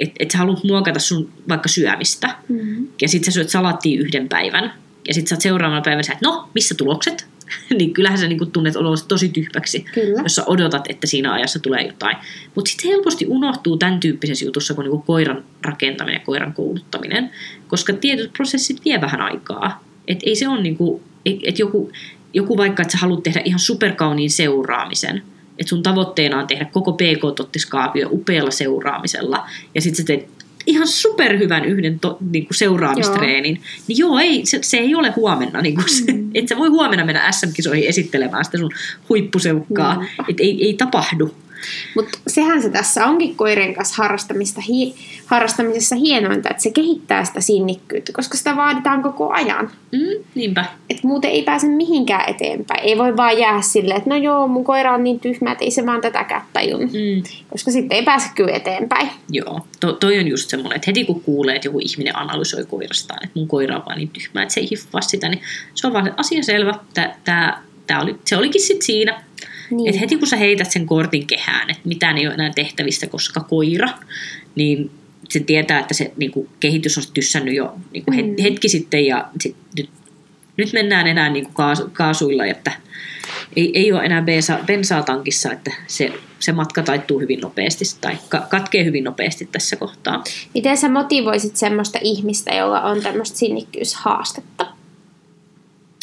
että 0.00 0.14
et 0.18 0.30
sä 0.30 0.38
haluat 0.38 0.64
muokata 0.64 1.00
sun 1.00 1.32
vaikka 1.48 1.68
syömistä, 1.68 2.36
mm-hmm. 2.48 2.88
ja 3.02 3.08
sitten 3.08 3.32
sä 3.32 3.34
syöt 3.34 3.48
salattia 3.48 4.00
yhden 4.00 4.28
päivän, 4.28 4.72
ja 5.08 5.14
sitten 5.14 5.28
sä 5.28 5.34
oot 5.34 5.40
seuraavana 5.40 5.80
päivänä 5.80 6.00
että 6.00 6.28
no, 6.28 6.48
missä 6.54 6.74
tulokset? 6.74 7.26
niin 7.78 7.92
kyllähän 7.92 8.18
sä 8.18 8.28
niin 8.28 8.52
tunnet 8.52 8.76
olosi 8.76 9.08
tosi 9.08 9.28
tyhmäksi, 9.28 9.84
Kyllä. 9.94 10.22
jos 10.22 10.34
sä 10.34 10.42
odotat, 10.46 10.84
että 10.88 11.06
siinä 11.06 11.32
ajassa 11.32 11.58
tulee 11.58 11.82
jotain. 11.82 12.16
Mutta 12.54 12.70
sitten 12.70 12.90
helposti 12.90 13.26
unohtuu 13.28 13.76
tämän 13.76 14.00
tyyppisessä 14.00 14.44
jutussa 14.44 14.74
kuin, 14.74 14.90
niin 14.90 15.02
koiran 15.02 15.44
rakentaminen 15.62 16.18
ja 16.18 16.24
koiran 16.24 16.54
kouluttaminen, 16.54 17.30
koska 17.68 17.92
tietyt 17.92 18.32
prosessit 18.32 18.84
vie 18.84 19.00
vähän 19.00 19.20
aikaa. 19.20 19.84
Että 20.08 20.24
ei 20.26 20.36
se 20.36 20.48
ole 20.48 20.62
niin 20.62 20.76
kuin, 20.76 21.02
et, 21.26 21.36
et 21.42 21.58
joku, 21.58 21.92
joku 22.34 22.56
vaikka, 22.56 22.82
että 22.82 22.92
sä 22.92 22.98
haluat 22.98 23.22
tehdä 23.22 23.42
ihan 23.44 23.60
superkauniin 23.60 24.30
seuraamisen, 24.30 25.22
että 25.60 25.68
sun 25.68 25.82
tavoitteena 25.82 26.38
on 26.38 26.46
tehdä 26.46 26.64
koko 26.64 26.92
PK-tottiskaavio 26.92 28.08
upealla 28.10 28.50
seuraamisella, 28.50 29.46
ja 29.74 29.80
sitten 29.80 29.96
sä 29.96 30.06
teet 30.06 30.28
ihan 30.66 30.88
superhyvän 30.88 31.64
yhden 31.64 32.00
to, 32.00 32.18
niin 32.30 32.46
kuin 32.46 32.56
seuraamistreenin, 32.56 33.54
joo. 33.54 33.64
niin 33.88 33.98
joo, 33.98 34.18
ei, 34.18 34.46
se, 34.46 34.58
se 34.62 34.76
ei 34.76 34.94
ole 34.94 35.10
huomenna. 35.10 35.60
Niin 35.60 35.74
kuin 35.74 35.88
se, 35.88 36.12
mm. 36.12 36.30
Et 36.34 36.48
sä 36.48 36.56
voi 36.56 36.68
huomenna 36.68 37.04
mennä 37.04 37.32
SM-kisoihin 37.32 37.88
esittelemään 37.88 38.44
sitä 38.44 38.58
sun 38.58 38.70
huippuseukkaa. 39.08 39.94
Mm. 39.94 40.06
Että 40.28 40.42
ei, 40.42 40.64
ei 40.66 40.74
tapahdu. 40.74 41.34
Mutta 41.96 42.18
sehän 42.26 42.62
se 42.62 42.70
tässä 42.70 43.06
onkin 43.06 43.36
koirien 43.36 43.74
kanssa 43.74 44.02
harrastamista, 44.02 44.60
hi, 44.60 44.94
harrastamisessa 45.26 45.96
hienointa, 45.96 46.48
että 46.50 46.62
se 46.62 46.70
kehittää 46.70 47.24
sitä 47.24 47.40
sinnikkyyttä, 47.40 48.12
koska 48.12 48.38
sitä 48.38 48.56
vaaditaan 48.56 49.02
koko 49.02 49.30
ajan. 49.30 49.70
Mm, 49.92 50.24
niinpä. 50.34 50.64
Et 51.00 51.04
muuten 51.04 51.30
ei 51.30 51.42
pääse 51.42 51.66
mihinkään 51.66 52.30
eteenpäin. 52.30 52.84
Ei 52.84 52.98
voi 52.98 53.16
vaan 53.16 53.38
jäädä 53.38 53.60
silleen, 53.60 53.96
että 53.96 54.10
no 54.10 54.16
joo, 54.16 54.48
mun 54.48 54.64
koira 54.64 54.94
on 54.94 55.04
niin 55.04 55.20
tyhmä, 55.20 55.52
että 55.52 55.64
ei 55.64 55.70
se 55.70 55.86
vaan 55.86 56.00
tätäkään 56.00 56.42
tajun. 56.52 56.82
Mm. 56.82 57.22
Koska 57.50 57.70
sitten 57.70 57.96
ei 57.96 58.02
pääse 58.02 58.28
kyllä 58.34 58.56
eteenpäin. 58.56 59.08
Joo, 59.30 59.60
to, 59.80 59.92
toi 59.92 60.18
on 60.18 60.28
just 60.28 60.50
semmoinen, 60.50 60.76
että 60.76 60.86
heti 60.86 61.04
kun 61.04 61.20
kuulee, 61.20 61.56
että 61.56 61.68
joku 61.68 61.78
ihminen 61.82 62.16
analysoi 62.16 62.66
koirastaan, 62.66 63.24
että 63.24 63.38
mun 63.38 63.48
koira 63.48 63.76
on 63.76 63.82
vaan 63.86 63.98
niin 63.98 64.08
tyhmä, 64.08 64.42
että 64.42 64.54
se 64.54 64.60
ei 64.60 64.70
hiffaa 64.70 65.00
sitä, 65.00 65.28
niin 65.28 65.42
se 65.74 65.86
on 65.86 65.92
vaan 65.92 66.14
asia 66.16 66.42
selvä. 66.42 66.74
Tää, 66.94 67.16
tää, 67.24 67.62
tää 67.86 68.00
oli, 68.00 68.16
se 68.24 68.36
olikin 68.36 68.60
sitten 68.60 68.86
siinä 68.86 69.22
niin. 69.70 69.88
Et 69.88 70.00
heti 70.00 70.16
kun 70.16 70.28
sä 70.28 70.36
heität 70.36 70.70
sen 70.70 70.86
kortin 70.86 71.26
kehään, 71.26 71.70
että 71.70 71.88
mitään 71.88 72.18
ei 72.18 72.26
ole 72.26 72.34
enää 72.34 72.52
tehtävistä, 72.54 73.06
koska 73.06 73.40
koira, 73.40 73.88
niin 74.54 74.90
se 75.28 75.40
tietää, 75.40 75.78
että 75.78 75.94
se 75.94 76.12
niin 76.16 76.30
kuin, 76.30 76.48
kehitys 76.60 76.98
on 76.98 77.04
tyssännyt 77.14 77.54
jo 77.54 77.74
niin 77.92 78.04
kuin 78.04 78.26
mm. 78.26 78.42
hetki 78.42 78.68
sitten 78.68 79.06
ja 79.06 79.28
sit, 79.40 79.56
nyt, 79.76 79.90
nyt 80.56 80.72
mennään 80.72 81.06
enää 81.06 81.28
niin 81.28 81.44
kuin 81.44 81.54
kaasu, 81.54 81.90
kaasuilla, 81.92 82.44
että 82.44 82.72
ei, 83.56 83.70
ei 83.74 83.92
ole 83.92 84.04
enää 84.04 84.22
bensa, 84.22 84.58
bensaa 84.66 85.02
tankissa, 85.02 85.52
että 85.52 85.72
se, 85.86 86.12
se 86.38 86.52
matka 86.52 86.82
taittuu 86.82 87.20
hyvin 87.20 87.40
nopeasti 87.40 87.84
tai 88.00 88.18
ka, 88.28 88.46
katkee 88.50 88.84
hyvin 88.84 89.04
nopeasti 89.04 89.48
tässä 89.52 89.76
kohtaa. 89.76 90.24
Miten 90.54 90.76
sä 90.76 90.88
motivoisit 90.88 91.56
semmoista 91.56 91.98
ihmistä, 92.02 92.54
jolla 92.54 92.80
on 92.80 93.02
tämmöistä 93.02 93.38
sinnikkyyshaastetta? 93.38 94.66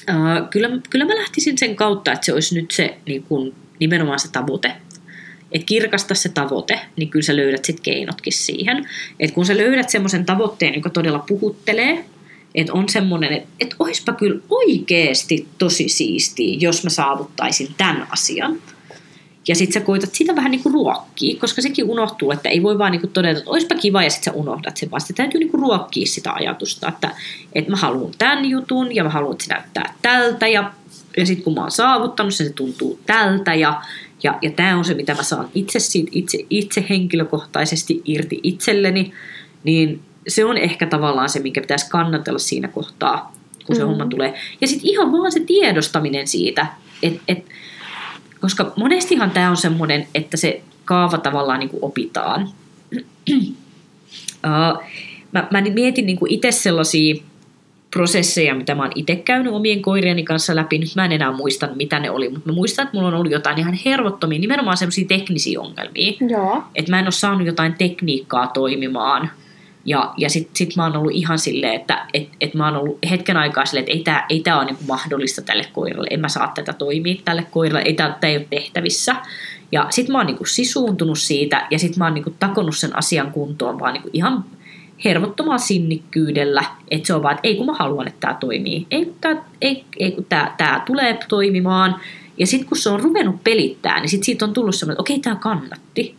Uh, 0.10 0.50
kyllä, 0.50 0.70
kyllä 0.90 1.06
mä 1.06 1.16
lähtisin 1.16 1.58
sen 1.58 1.76
kautta, 1.76 2.12
että 2.12 2.26
se 2.26 2.34
olisi 2.34 2.62
nyt 2.62 2.72
se 2.72 2.98
niin 3.06 3.24
kun, 3.24 3.54
nimenomaan 3.80 4.20
se 4.20 4.32
tavoite. 4.32 4.72
Että 5.52 5.66
kirkasta 5.66 6.16
se 6.16 6.30
tavoite, 6.30 6.80
niin 6.96 7.10
kyllä 7.10 7.24
sä 7.24 7.36
löydät 7.36 7.66
sitten 7.66 7.84
keinotkin 7.84 8.34
siihen. 8.34 8.90
Että 9.20 9.34
kun 9.34 9.46
sä 9.46 9.58
löydät 9.58 9.90
semmoisen 9.90 10.26
tavoitteen, 10.26 10.76
joka 10.76 10.90
todella 10.90 11.20
puhuttelee, 11.20 12.06
että 12.56 12.74
on 12.74 12.90
semmoinen, 12.90 13.34
että, 13.34 13.50
että 13.60 13.76
oispa 13.80 14.14
kyllä 14.14 14.42
oikeasti 14.50 15.48
tosi 15.58 15.90
siistiä, 15.90 16.58
jos 16.60 16.84
mä 16.84 16.90
saavuttaisin 16.90 17.68
tämän 17.78 18.08
asian. 18.12 18.62
Ja 19.48 19.56
sit 19.56 19.72
sä 19.72 19.80
koitat 19.80 20.16
sitä 20.16 20.36
vähän 20.36 20.52
niinku 20.52 20.70
ruokkia, 20.70 21.40
koska 21.40 21.62
sekin 21.62 21.86
unohtuu, 21.86 22.32
että 22.32 22.50
ei 22.50 22.64
voi 22.64 22.78
vaan 22.78 22.92
niinku 22.92 23.08
todeta, 23.08 23.40
että 23.40 23.52
oispa 23.52 23.76
kiva 23.76 24.04
ja 24.04 24.10
sit 24.10 24.24
sä 24.24 24.32
unohdat 24.32 24.78
sen, 24.78 24.92
vaan 24.92 25.02
sitä 25.02 25.14
täytyy 25.14 25.40
niinku 25.40 25.58
ruokkia 25.58 26.06
sitä 26.06 26.34
ajatusta, 26.34 26.88
että, 26.88 27.12
että 27.54 27.72
mä 27.72 27.78
haluan 27.78 28.12
tämän 28.18 28.46
jutun 28.46 28.96
ja 28.96 29.04
mä 29.04 29.10
haluan, 29.10 29.32
että 29.32 29.44
se 29.44 29.54
näyttää 29.54 29.94
tältä 30.02 30.48
ja, 30.48 30.72
ja 31.18 31.26
sitten 31.26 31.44
kun 31.44 31.54
mä 31.54 31.62
oon 31.62 31.72
saavuttanut 31.72 32.34
sen, 32.34 32.48
se 32.48 32.54
tuntuu 32.54 33.00
tältä 33.06 33.56
ja, 33.56 33.82
ja, 34.24 34.40
ja 34.42 34.52
tämä 34.52 34.78
on 34.78 34.86
se, 34.86 34.94
mitä 34.94 35.16
mä 35.16 35.24
saan 35.24 35.50
itse, 35.56 35.80
siitä, 35.80 36.12
itse, 36.14 36.46
itse 36.50 36.86
henkilökohtaisesti 36.90 38.02
irti 38.06 38.40
itselleni, 38.44 39.14
niin 39.64 40.00
se 40.28 40.46
on 40.46 40.58
ehkä 40.58 40.88
tavallaan 40.88 41.30
se, 41.30 41.40
minkä 41.40 41.62
pitäisi 41.62 41.90
kannatella 41.90 42.40
siinä 42.40 42.68
kohtaa, 42.68 43.34
kun 43.66 43.76
se 43.76 43.82
mm. 43.82 43.88
homma 43.88 44.06
tulee. 44.06 44.34
Ja 44.62 44.68
sitten 44.68 44.90
ihan 44.90 45.12
vaan 45.12 45.32
se 45.32 45.40
tiedostaminen 45.40 46.28
siitä, 46.28 46.68
että 47.04 47.20
et, 47.28 47.46
koska 48.42 48.74
monestihan 48.76 49.32
tämä 49.32 49.50
on 49.50 49.58
semmoinen, 49.58 50.08
että 50.16 50.38
se 50.38 50.62
kaava 50.86 51.18
tavallaan 51.18 51.60
niin 51.60 51.70
kuin 51.70 51.84
opitaan. 51.84 52.50
uh, 54.46 54.84
mä, 55.32 55.48
mä 55.52 55.62
mietin 55.74 56.06
niin 56.06 56.18
kuin 56.18 56.32
itse 56.32 56.52
sellaisia 56.52 57.16
prosesseja, 57.92 58.56
mitä 58.56 58.76
mä 58.76 58.84
oon 58.84 58.92
itse 58.96 59.16
käynyt 59.16 59.54
omien 59.54 59.82
koirieni 59.82 60.24
kanssa 60.24 60.56
läpi. 60.56 60.78
Nyt 60.78 60.96
mä 60.96 61.06
en 61.06 61.12
enää 61.12 61.32
muista, 61.32 61.70
mitä 61.76 62.00
ne 62.00 62.12
oli, 62.12 62.30
mutta 62.30 62.50
mä 62.50 62.56
muistan, 62.56 62.84
että 62.84 62.98
mulla 62.98 63.08
on 63.08 63.14
ollut 63.14 63.32
jotain 63.32 63.60
ihan 63.60 63.80
hervottomia, 63.86 64.40
nimenomaan 64.40 64.78
semmoisia 64.78 65.08
teknisiä 65.08 65.62
ongelmia. 65.62 66.14
Joo. 66.30 66.64
Että 66.76 66.92
mä 66.92 67.00
en 67.00 67.06
ole 67.06 67.12
saanut 67.12 67.48
jotain 67.48 67.74
tekniikkaa 67.78 68.48
toimimaan 68.48 69.32
ja, 69.88 70.14
ja 70.18 70.30
sitten 70.30 70.56
sit 70.56 70.76
mä 70.76 70.84
oon 70.84 70.98
ollut 70.98 71.12
ihan 71.14 71.40
silleen, 71.40 71.74
että 71.74 72.06
et, 72.14 72.30
et 72.42 72.54
mä 72.54 72.66
oon 72.66 72.76
ollut 72.76 72.98
hetken 73.10 73.38
aikaa 73.38 73.66
silleen, 73.66 73.84
että 73.84 73.94
ei 73.98 74.04
tämä 74.04 74.26
ei 74.30 74.40
tää 74.40 74.58
ole 74.58 74.66
niinku 74.66 74.84
mahdollista 74.88 75.42
tälle 75.42 75.66
koiralle, 75.74 76.08
en 76.12 76.20
mä 76.20 76.30
saa 76.30 76.52
tätä 76.56 76.74
toimia 76.74 77.22
tälle 77.26 77.48
koiralle, 77.52 77.82
ei 77.86 77.94
tämä 77.94 78.18
ei 78.24 78.38
ole 78.38 78.48
tehtävissä. 78.50 79.16
Ja 79.72 79.88
sitten 79.90 80.12
mä 80.12 80.18
oon 80.18 80.28
niinku 80.28 80.46
sisuuntunut 80.46 81.20
siitä 81.20 81.68
ja 81.72 81.80
sitten 81.80 82.00
mä 82.00 82.06
oon 82.06 82.14
niinku 82.14 82.34
takonut 82.40 82.78
sen 82.78 82.98
asian 82.98 83.32
kuntoon 83.32 83.80
vaan 83.80 83.94
niinku 83.94 84.10
ihan 84.14 84.46
hervottomalla 85.06 85.58
sinnikkyydellä, 85.58 86.64
että 86.92 87.08
se 87.08 87.14
on 87.14 87.24
vaan, 87.24 87.36
että 87.36 87.48
ei 87.48 87.56
kun 87.56 87.66
mä 87.66 87.74
haluan, 87.74 88.08
että 88.08 88.20
tämä 88.20 88.34
toimii, 88.34 88.88
ei, 88.92 89.14
tää, 89.22 89.44
ei, 89.62 89.86
ei 90.00 90.12
kun 90.12 90.26
tämä, 90.30 90.56
tämä 90.58 90.84
tulee 90.86 91.20
toimimaan. 91.28 91.96
Ja 92.38 92.48
sitten 92.48 92.70
kun 92.70 92.78
se 92.78 92.90
on 92.90 93.00
ruvennut 93.00 93.44
pelittää, 93.44 94.00
niin 94.00 94.10
sitten 94.10 94.26
siitä 94.26 94.46
on 94.46 94.54
tullut 94.54 94.76
semmoinen, 94.76 94.94
että 94.94 95.02
okei, 95.02 95.20
tämä 95.20 95.36
kannatti. 95.36 96.16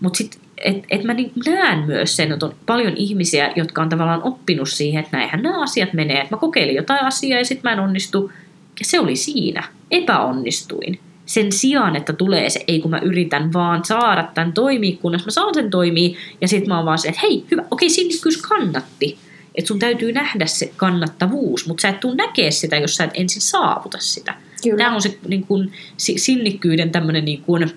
Mutta 0.00 0.16
sitten 0.16 0.41
et, 0.58 0.84
et 0.90 1.04
mä 1.04 1.14
niin 1.14 1.32
näen 1.46 1.86
myös 1.86 2.16
sen, 2.16 2.32
että 2.32 2.46
on 2.46 2.54
paljon 2.66 2.92
ihmisiä, 2.96 3.52
jotka 3.56 3.82
on 3.82 3.88
tavallaan 3.88 4.22
oppinut 4.22 4.68
siihen, 4.68 5.04
että 5.04 5.16
näinhän 5.16 5.42
nämä 5.42 5.62
asiat 5.62 5.92
menee. 5.92 6.20
Että 6.20 6.34
mä 6.34 6.40
kokeilin 6.40 6.74
jotain 6.74 7.04
asiaa 7.04 7.38
ja 7.38 7.44
sitten 7.44 7.70
mä 7.70 7.72
en 7.72 7.80
onnistu. 7.80 8.32
Ja 8.78 8.84
se 8.84 9.00
oli 9.00 9.16
siinä. 9.16 9.64
Epäonnistuin. 9.90 10.98
Sen 11.26 11.52
sijaan, 11.52 11.96
että 11.96 12.12
tulee 12.12 12.50
se, 12.50 12.64
ei 12.68 12.80
kun 12.80 12.90
mä 12.90 12.98
yritän 12.98 13.52
vaan 13.52 13.84
saada 13.84 14.28
tämän 14.34 14.52
toimii, 14.52 14.96
kunnes 14.96 15.24
mä 15.24 15.30
saan 15.30 15.54
sen 15.54 15.70
toimii. 15.70 16.16
Ja 16.40 16.48
sitten 16.48 16.68
mä 16.68 16.76
oon 16.76 16.86
vaan 16.86 16.98
se, 16.98 17.08
että 17.08 17.20
hei, 17.22 17.44
hyvä, 17.50 17.64
okei, 17.70 17.90
sinnikkyys 17.90 18.36
kannatti. 18.36 19.18
Että 19.54 19.68
sun 19.68 19.78
täytyy 19.78 20.12
nähdä 20.12 20.46
se 20.46 20.72
kannattavuus, 20.76 21.66
mutta 21.66 21.82
sä 21.82 21.88
et 21.88 22.00
tuu 22.00 22.14
näkee 22.14 22.50
sitä, 22.50 22.76
jos 22.76 22.96
sä 22.96 23.04
et 23.04 23.10
ensin 23.14 23.42
saavuta 23.42 23.98
sitä. 24.00 24.34
Kyllä. 24.62 24.76
Tämä 24.76 24.94
on 24.94 25.02
se 25.02 25.18
niin 25.28 25.46
kun, 25.46 25.70
sinnikkyyden 25.96 26.90
tämmöinen 26.90 27.24
niin 27.24 27.42
kun, 27.42 27.70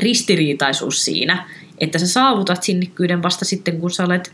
ristiriitaisuus 0.00 1.04
siinä, 1.04 1.48
että 1.78 1.98
sä 1.98 2.06
saavutat 2.06 2.62
sinnikkyyden 2.62 3.22
vasta 3.22 3.44
sitten, 3.44 3.80
kun 3.80 3.90
sä 3.90 4.04
olet 4.04 4.32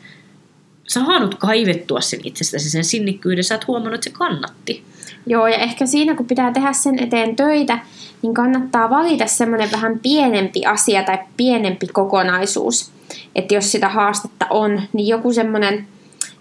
saanut 0.89 1.35
kaivettua 1.35 2.01
sen 2.01 2.21
itsestäsi, 2.25 2.71
sen 2.71 2.85
sinnikkyyden, 2.85 3.45
sä 3.45 3.55
oot 3.55 3.67
huomannut, 3.67 3.95
että 3.95 4.11
se 4.11 4.17
kannatti. 4.17 4.85
Joo, 5.27 5.47
ja 5.47 5.57
ehkä 5.57 5.87
siinä, 5.87 6.15
kun 6.15 6.27
pitää 6.27 6.53
tehdä 6.53 6.73
sen 6.73 6.99
eteen 6.99 7.37
töitä, 7.37 7.79
niin 8.23 8.35
kannattaa 8.35 8.91
valita 8.91 9.27
semmoinen 9.27 9.73
vähän 9.73 9.99
pienempi 9.99 10.67
asia 10.67 11.03
tai 11.03 11.19
pienempi 11.37 11.87
kokonaisuus. 11.87 12.91
Että 13.35 13.55
jos 13.55 13.73
sitä 13.73 13.89
haastetta 13.89 14.47
on, 14.51 14.83
niin 14.93 15.09
joku 15.09 15.33
semmoinen, 15.33 15.87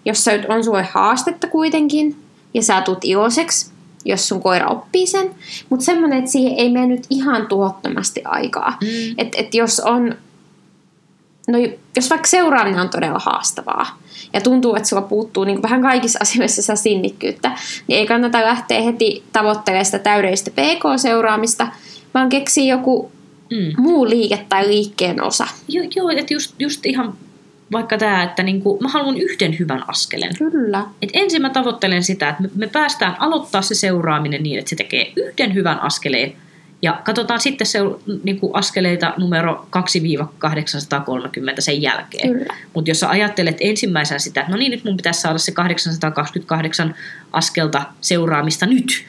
jos 0.04 0.24
on 0.48 0.64
sulle 0.64 0.88
haastetta 0.92 1.46
kuitenkin, 1.46 2.16
ja 2.54 2.62
sä 2.62 2.80
tulet 2.80 3.04
iloiseksi, 3.04 3.69
jos 4.04 4.28
sun 4.28 4.42
koira 4.42 4.68
oppii 4.68 5.06
sen. 5.06 5.30
Mutta 5.68 5.84
semmoinen, 5.84 6.18
että 6.18 6.30
siihen 6.30 6.58
ei 6.58 6.70
mene 6.70 6.86
nyt 6.86 7.06
ihan 7.10 7.46
tuhottomasti 7.46 8.22
aikaa. 8.24 8.70
Mm. 8.80 9.14
Että 9.18 9.38
et 9.40 9.54
jos 9.54 9.80
on 9.80 10.14
no 11.48 11.58
jos 11.96 12.10
vaikka 12.10 12.28
seuraaminen 12.28 12.80
on 12.80 12.88
todella 12.88 13.18
haastavaa 13.18 13.98
ja 14.32 14.40
tuntuu, 14.40 14.74
että 14.74 14.88
sulla 14.88 15.02
puuttuu 15.02 15.44
niin 15.44 15.62
vähän 15.62 15.82
kaikissa 15.82 16.18
asioissa 16.22 16.62
sitä 16.62 16.76
sinnikkyyttä, 16.76 17.52
niin 17.86 17.98
ei 17.98 18.06
kannata 18.06 18.42
lähteä 18.42 18.82
heti 18.82 19.24
tavoittelemaan 19.32 19.84
sitä 19.84 19.98
täydellistä 19.98 20.50
PK-seuraamista, 20.50 21.66
vaan 22.14 22.28
keksiä 22.28 22.74
joku 22.74 23.12
mm. 23.50 23.82
muu 23.82 24.08
liike 24.08 24.46
tai 24.48 24.68
liikkeen 24.68 25.22
osa. 25.22 25.46
Joo, 25.68 25.86
joo 25.96 26.08
että 26.08 26.34
just, 26.34 26.54
just 26.58 26.86
ihan 26.86 27.14
vaikka 27.72 27.98
tämä, 27.98 28.22
että 28.22 28.42
niinku, 28.42 28.78
mä 28.80 28.88
haluan 28.88 29.16
yhden 29.16 29.58
hyvän 29.58 29.84
askeleen. 29.88 30.36
Kyllä. 30.38 30.84
Et 31.02 31.10
ensin 31.12 31.42
mä 31.42 31.50
tavoittelen 31.50 32.02
sitä, 32.02 32.28
että 32.28 32.42
me, 32.54 32.66
päästään 32.66 33.16
aloittaa 33.18 33.62
se 33.62 33.74
seuraaminen 33.74 34.42
niin, 34.42 34.58
että 34.58 34.68
se 34.68 34.76
tekee 34.76 35.12
yhden 35.16 35.54
hyvän 35.54 35.80
askeleen 35.80 36.32
ja 36.82 37.00
katsotaan 37.04 37.40
sitten 37.40 37.66
se 37.66 37.78
niin 38.24 38.40
kuin 38.40 38.54
askeleita 38.54 39.14
numero 39.18 39.66
2-830 39.76 39.80
sen 41.58 41.82
jälkeen. 41.82 42.46
Mutta 42.74 42.90
jos 42.90 43.00
sä 43.00 43.08
ajattelet 43.08 43.56
ensimmäisenä 43.60 44.18
sitä, 44.18 44.40
että 44.40 44.52
no 44.52 44.58
niin, 44.58 44.70
nyt 44.70 44.84
mun 44.84 44.96
pitäisi 44.96 45.20
saada 45.20 45.38
se 45.38 45.52
828 45.52 46.94
askelta 47.32 47.82
seuraamista 48.00 48.66
nyt, 48.66 49.04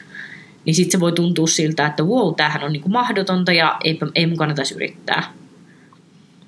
niin 0.64 0.74
sitten 0.74 0.92
se 0.92 1.00
voi 1.00 1.12
tuntua 1.12 1.46
siltä, 1.46 1.86
että 1.86 2.02
wow, 2.02 2.34
tämähän 2.34 2.64
on 2.64 2.72
niin 2.72 2.82
kuin 2.82 2.92
mahdotonta 2.92 3.52
ja 3.52 3.76
ei, 3.84 3.98
ei 4.14 4.26
mun 4.26 4.36
kannattaisi 4.36 4.74
yrittää. 4.74 5.22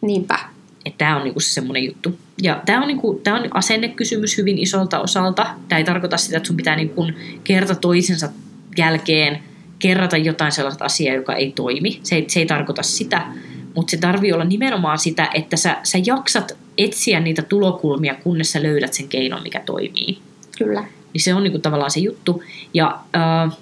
Niinpä. 0.01 0.54
Tämä 0.99 1.17
on 1.17 1.25
niinku 1.25 1.41
se 1.41 1.53
semmoinen 1.53 1.85
juttu. 1.85 2.19
Ja 2.43 2.63
tämä 2.67 2.81
on, 2.81 2.89
niinku, 2.89 3.21
tää 3.25 3.35
on 3.35 3.49
asennekysymys 3.51 4.39
hyvin 4.39 4.59
isolta 4.59 5.01
osalta. 5.01 5.47
Tämä 5.69 5.79
ei 5.79 5.85
tarkoita 5.85 6.17
sitä, 6.17 6.37
että 6.37 6.47
sun 6.47 6.57
pitää 6.57 6.77
niinku 6.77 7.07
kerta 7.45 7.75
toisensa 7.75 8.29
jälkeen– 8.77 9.39
kerrata 9.85 10.17
jotain 10.17 10.53
sellaista 10.53 10.85
asiaa, 10.85 11.15
joka 11.15 11.35
ei 11.35 11.53
toimi. 11.53 12.01
Se 12.03 12.15
ei, 12.15 12.25
se 12.29 12.41
ei 12.41 12.47
tarkoita 12.47 12.83
sitä, 12.83 13.27
mutta 13.75 13.91
se 13.91 13.97
tarvii 13.97 14.33
olla 14.33 14.45
nimenomaan 14.45 14.99
sitä, 14.99 15.31
että 15.35 15.57
sä, 15.57 15.77
sä 15.83 15.99
jaksat 16.07 16.57
etsiä 16.79 17.21
niitä 17.21 17.43
tulokulmia, 17.43 18.15
kunnes 18.15 18.53
sä 18.53 18.63
löydät 18.63 18.95
sen 18.95 19.09
keinon, 19.09 19.43
mikä 19.43 19.61
toimii. 19.61 20.19
Kyllä. 20.59 20.85
Niin 21.13 21.23
se 21.23 21.35
on 21.35 21.43
niinku 21.43 21.59
tavallaan 21.59 21.91
se 21.91 22.01
juttu. 22.01 22.43
Ja 22.75 23.01
äh, 23.17 23.57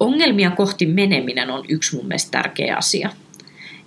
ongelmia 0.00 0.50
kohti 0.50 0.86
meneminen 0.86 1.50
on 1.50 1.64
yksi 1.68 1.96
mun 1.96 2.06
mielestä 2.06 2.30
tärkeä 2.30 2.76
asia. 2.76 3.10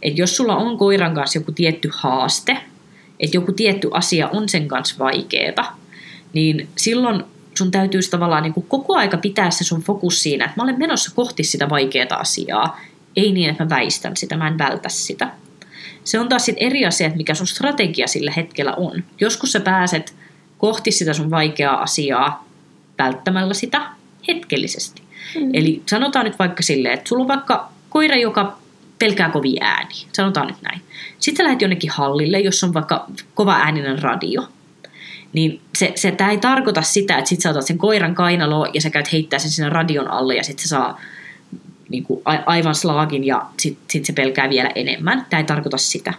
Et 0.03 0.17
jos 0.17 0.37
sulla 0.37 0.55
on 0.55 0.77
koiran 0.77 1.15
kanssa 1.15 1.39
joku 1.39 1.51
tietty 1.51 1.89
haaste, 1.93 2.57
että 3.19 3.37
joku 3.37 3.51
tietty 3.51 3.89
asia 3.91 4.29
on 4.29 4.49
sen 4.49 4.67
kanssa 4.67 4.95
vaikeeta, 4.99 5.65
niin 6.33 6.69
silloin 6.75 7.23
sun 7.57 7.71
täytyy 7.71 8.01
tavallaan 8.11 8.43
niin 8.43 8.53
kuin 8.53 8.65
koko 8.67 8.95
aika 8.95 9.17
pitää 9.17 9.51
se 9.51 9.63
sun 9.63 9.81
fokus 9.81 10.23
siinä, 10.23 10.45
että 10.45 10.57
mä 10.57 10.63
olen 10.63 10.79
menossa 10.79 11.11
kohti 11.15 11.43
sitä 11.43 11.69
vaikeaa 11.69 12.19
asiaa, 12.19 12.81
ei 13.15 13.31
niin, 13.31 13.49
että 13.49 13.63
mä 13.63 13.69
väistän 13.69 14.17
sitä, 14.17 14.37
mä 14.37 14.47
en 14.47 14.57
vältä 14.57 14.89
sitä. 14.89 15.31
Se 16.03 16.19
on 16.19 16.29
taas 16.29 16.45
sitten 16.45 16.67
eri 16.67 16.85
asia, 16.85 17.07
että 17.07 17.17
mikä 17.17 17.33
sun 17.33 17.47
strategia 17.47 18.07
sillä 18.07 18.31
hetkellä 18.31 18.73
on. 18.73 19.03
Joskus 19.19 19.51
sä 19.51 19.59
pääset 19.59 20.15
kohti 20.57 20.91
sitä 20.91 21.13
sun 21.13 21.31
vaikeaa 21.31 21.81
asiaa 21.81 22.47
välttämällä 22.97 23.53
sitä 23.53 23.81
hetkellisesti. 24.27 25.01
Mm. 25.35 25.49
Eli 25.53 25.83
sanotaan 25.85 26.25
nyt 26.25 26.39
vaikka 26.39 26.63
silleen, 26.63 26.93
että 26.93 27.09
sulla 27.09 27.21
on 27.21 27.27
vaikka 27.27 27.69
koira, 27.89 28.15
joka 28.15 28.57
pelkää 29.05 29.29
kovia 29.29 29.65
ääniä. 29.65 30.07
Sanotaan 30.13 30.47
nyt 30.47 30.61
näin. 30.61 30.81
Sitten 31.19 31.37
sä 31.37 31.43
lähdet 31.43 31.61
jonnekin 31.61 31.89
hallille, 31.89 32.39
jos 32.39 32.63
on 32.63 32.73
vaikka 32.73 33.05
kova 33.33 33.53
ääninen 33.53 33.99
radio 33.99 34.47
niin 35.33 35.61
se, 35.75 35.91
se 35.95 36.11
tämä 36.11 36.31
ei 36.31 36.37
tarkoita 36.37 36.81
sitä, 36.81 37.17
että 37.17 37.29
sit 37.29 37.41
sä 37.41 37.49
otat 37.49 37.65
sen 37.65 37.77
koiran 37.77 38.15
kainaloon 38.15 38.69
ja 38.73 38.81
sä 38.81 38.89
käyt 38.89 39.11
heittää 39.11 39.39
sen 39.39 39.51
sinne 39.51 39.69
radion 39.69 40.07
alle 40.07 40.35
ja 40.35 40.43
sitten 40.43 40.63
se 40.63 40.67
saa 40.69 41.01
niin 41.89 42.03
kuin, 42.03 42.21
aivan 42.45 42.75
slaagin 42.75 43.23
ja 43.23 43.45
sitten 43.57 43.83
sit 43.89 44.05
se 44.05 44.13
pelkää 44.13 44.49
vielä 44.49 44.69
enemmän. 44.75 45.25
Tämä 45.29 45.39
ei 45.39 45.45
tarkoita 45.45 45.77
sitä. 45.77 46.13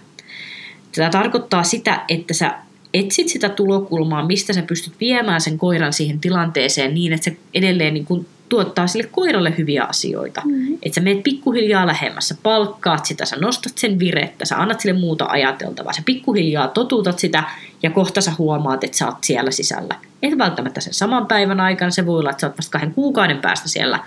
Tämä 0.95 1.11
tarkoittaa 1.11 1.63
sitä, 1.63 2.05
että 2.09 2.35
sä 2.35 2.55
etsit 2.95 3.29
sitä 3.29 3.49
tulokulmaa, 3.49 4.27
mistä 4.27 4.53
sä 4.53 4.63
pystyt 4.63 4.95
viemään 5.01 5.41
sen 5.41 5.59
koiran 5.59 5.93
siihen 5.93 6.21
tilanteeseen 6.21 6.95
niin, 6.95 7.13
että 7.13 7.25
se 7.25 7.37
edelleen 7.55 7.95
niin 7.95 8.07
kuin 8.07 8.27
tuottaa 8.55 8.87
sille 8.87 9.09
koiralle 9.13 9.55
hyviä 9.59 9.85
asioita. 9.85 10.43
Mm-hmm. 10.45 10.79
Että 10.83 10.95
sä 10.95 11.01
meet 11.01 11.23
pikkuhiljaa 11.23 11.87
lähemmässä, 11.87 12.37
palkkaat 12.43 13.05
sitä, 13.05 13.25
sä 13.25 13.37
nostat 13.37 13.79
sen 13.79 13.99
virettä, 13.99 14.45
sä 14.45 14.57
annat 14.57 14.81
sille 14.81 15.01
muuta 15.01 15.27
ajateltavaa, 15.29 15.93
sä 15.93 16.03
pikkuhiljaa 16.05 16.69
totuutat 16.69 17.19
sitä 17.19 17.45
ja 17.83 17.91
kohta 17.91 18.21
sä 18.21 18.33
huomaat, 18.39 18.85
että 18.85 18.97
sä 18.97 19.07
oot 19.07 19.25
siellä 19.25 19.51
sisällä. 19.51 19.95
Et 20.23 20.39
välttämättä 20.39 20.81
sen 20.81 20.95
saman 20.95 21.27
päivän 21.27 21.61
aikana, 21.61 21.91
se 21.91 22.07
voi 22.07 22.19
olla, 22.19 22.31
että 22.31 22.41
sä 22.41 22.47
oot 22.47 22.59
vasta 22.59 22.73
kahden 22.73 22.95
kuukauden 22.95 23.39
päästä 23.39 23.69
siellä 23.69 23.99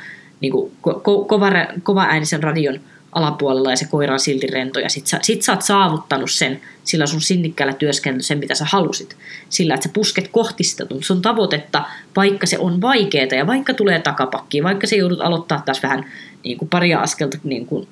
niin 0.42 0.51
kuin 0.51 0.72
ko- 0.88 0.98
ko- 0.98 1.25
kova, 1.27 1.50
kova 1.84 2.04
äänisen 2.04 2.44
radion 2.44 2.80
alapuolella 3.12 3.70
ja 3.70 3.78
se 3.78 3.88
koira 3.88 4.14
on 4.14 4.20
silti 4.20 4.48
rento 4.48 4.80
ja 4.80 4.90
sit 4.90 5.08
sä, 5.08 5.20
sit 5.22 5.42
sä 5.42 5.52
oot 5.52 5.62
saavuttanut 5.62 6.32
sen 6.32 6.62
sillä 6.84 7.06
sun 7.06 7.22
sinnikkäällä 7.22 7.74
työskentelyllä 7.74 8.28
sen, 8.28 8.40
mitä 8.40 8.56
sä 8.56 8.66
halusit. 8.70 9.18
Sillä, 9.50 9.74
että 9.74 9.88
sä 9.88 9.94
pusket 9.94 10.28
kohti 10.28 10.64
sitä 10.64 10.86
sun 11.02 11.22
tavoitetta, 11.22 11.84
vaikka 12.16 12.46
se 12.46 12.60
on 12.60 12.82
vaikeaa 12.82 13.36
ja 13.38 13.48
vaikka 13.48 13.74
tulee 13.74 14.00
takapakkiin, 14.00 14.64
vaikka 14.64 14.88
se 14.88 14.96
joudut 14.96 15.22
aloittaa 15.22 15.62
taas 15.66 15.84
vähän 15.84 16.06
niin 16.44 16.58
kuin 16.58 16.70
paria 16.70 17.00
askelta 17.00 17.38
niin 17.44 17.66
kuin 17.66 17.88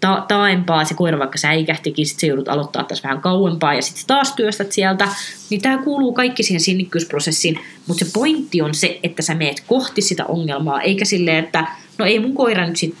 ta- 0.00 0.24
taaempaa, 0.28 0.84
se 0.84 0.94
koira 0.94 1.18
vaikka 1.18 1.38
säikähtikin, 1.38 2.06
sitten 2.06 2.20
se 2.20 2.26
joudut 2.26 2.48
aloittaa 2.48 2.84
taas 2.84 3.02
vähän 3.02 3.20
kauempaa 3.20 3.74
ja 3.74 3.82
sitten 3.82 4.04
taas 4.06 4.32
työstät 4.32 4.72
sieltä, 4.72 5.08
niin 5.50 5.60
tämä 5.60 5.78
kuuluu 5.78 6.12
kaikki 6.12 6.42
siihen 6.42 6.60
sinnikkyysprosessiin, 6.60 7.60
mutta 7.86 8.04
se 8.04 8.10
pointti 8.14 8.62
on 8.62 8.74
se, 8.74 9.00
että 9.02 9.22
sä 9.22 9.34
meet 9.34 9.64
kohti 9.66 10.02
sitä 10.02 10.24
ongelmaa, 10.24 10.80
eikä 10.80 11.04
silleen, 11.04 11.44
että 11.44 11.66
no 11.98 12.04
ei 12.04 12.20
mun 12.20 12.34
koira 12.34 12.66
nyt 12.66 12.76
sit, 12.76 12.94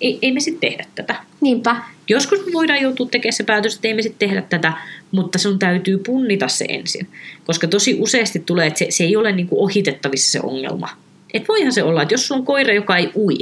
ei, 0.00 0.18
ei 0.22 0.32
me 0.32 0.40
sitten 0.40 0.70
tehdä 0.70 0.86
tätä. 0.94 1.14
Niinpä. 1.40 1.76
Joskus 2.08 2.46
me 2.46 2.52
voidaan 2.52 2.82
joutua 2.82 3.08
tekemään 3.10 3.32
se 3.32 3.44
päätös, 3.44 3.74
että 3.74 3.88
ei 3.88 3.94
me 3.94 4.02
sitten 4.02 4.28
tehdä 4.28 4.42
tätä, 4.42 4.72
mutta 5.10 5.38
sun 5.38 5.58
täytyy 5.58 5.98
punnita 5.98 6.48
se 6.48 6.64
ensin. 6.68 7.08
Koska 7.46 7.68
tosi 7.68 7.96
useasti 8.00 8.38
tulee, 8.38 8.66
että 8.66 8.78
se, 8.78 8.86
se 8.90 9.04
ei 9.04 9.16
ole 9.16 9.32
niinku 9.32 9.64
ohitettavissa 9.64 10.30
se 10.30 10.40
ongelma. 10.42 10.88
Et 11.34 11.48
voihan 11.48 11.72
se 11.72 11.82
olla, 11.82 12.02
että 12.02 12.14
jos 12.14 12.26
sulla 12.26 12.38
on 12.38 12.46
koira, 12.46 12.74
joka 12.74 12.96
ei 12.96 13.10
ui, 13.16 13.38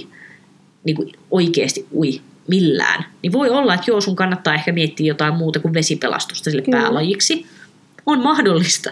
niin 0.84 0.96
kuin 0.96 1.12
oikeasti 1.30 1.86
ui 1.94 2.20
millään, 2.48 3.04
niin 3.22 3.32
voi 3.32 3.50
olla, 3.50 3.74
että 3.74 3.90
joo, 3.90 4.00
sun 4.00 4.16
kannattaa 4.16 4.54
ehkä 4.54 4.72
miettiä 4.72 5.06
jotain 5.06 5.34
muuta 5.34 5.60
kuin 5.60 5.74
vesipelastusta 5.74 6.50
sille 6.50 6.62
Kyllä. 6.62 6.78
päälajiksi 6.78 7.46
on 8.06 8.22
mahdollista. 8.22 8.90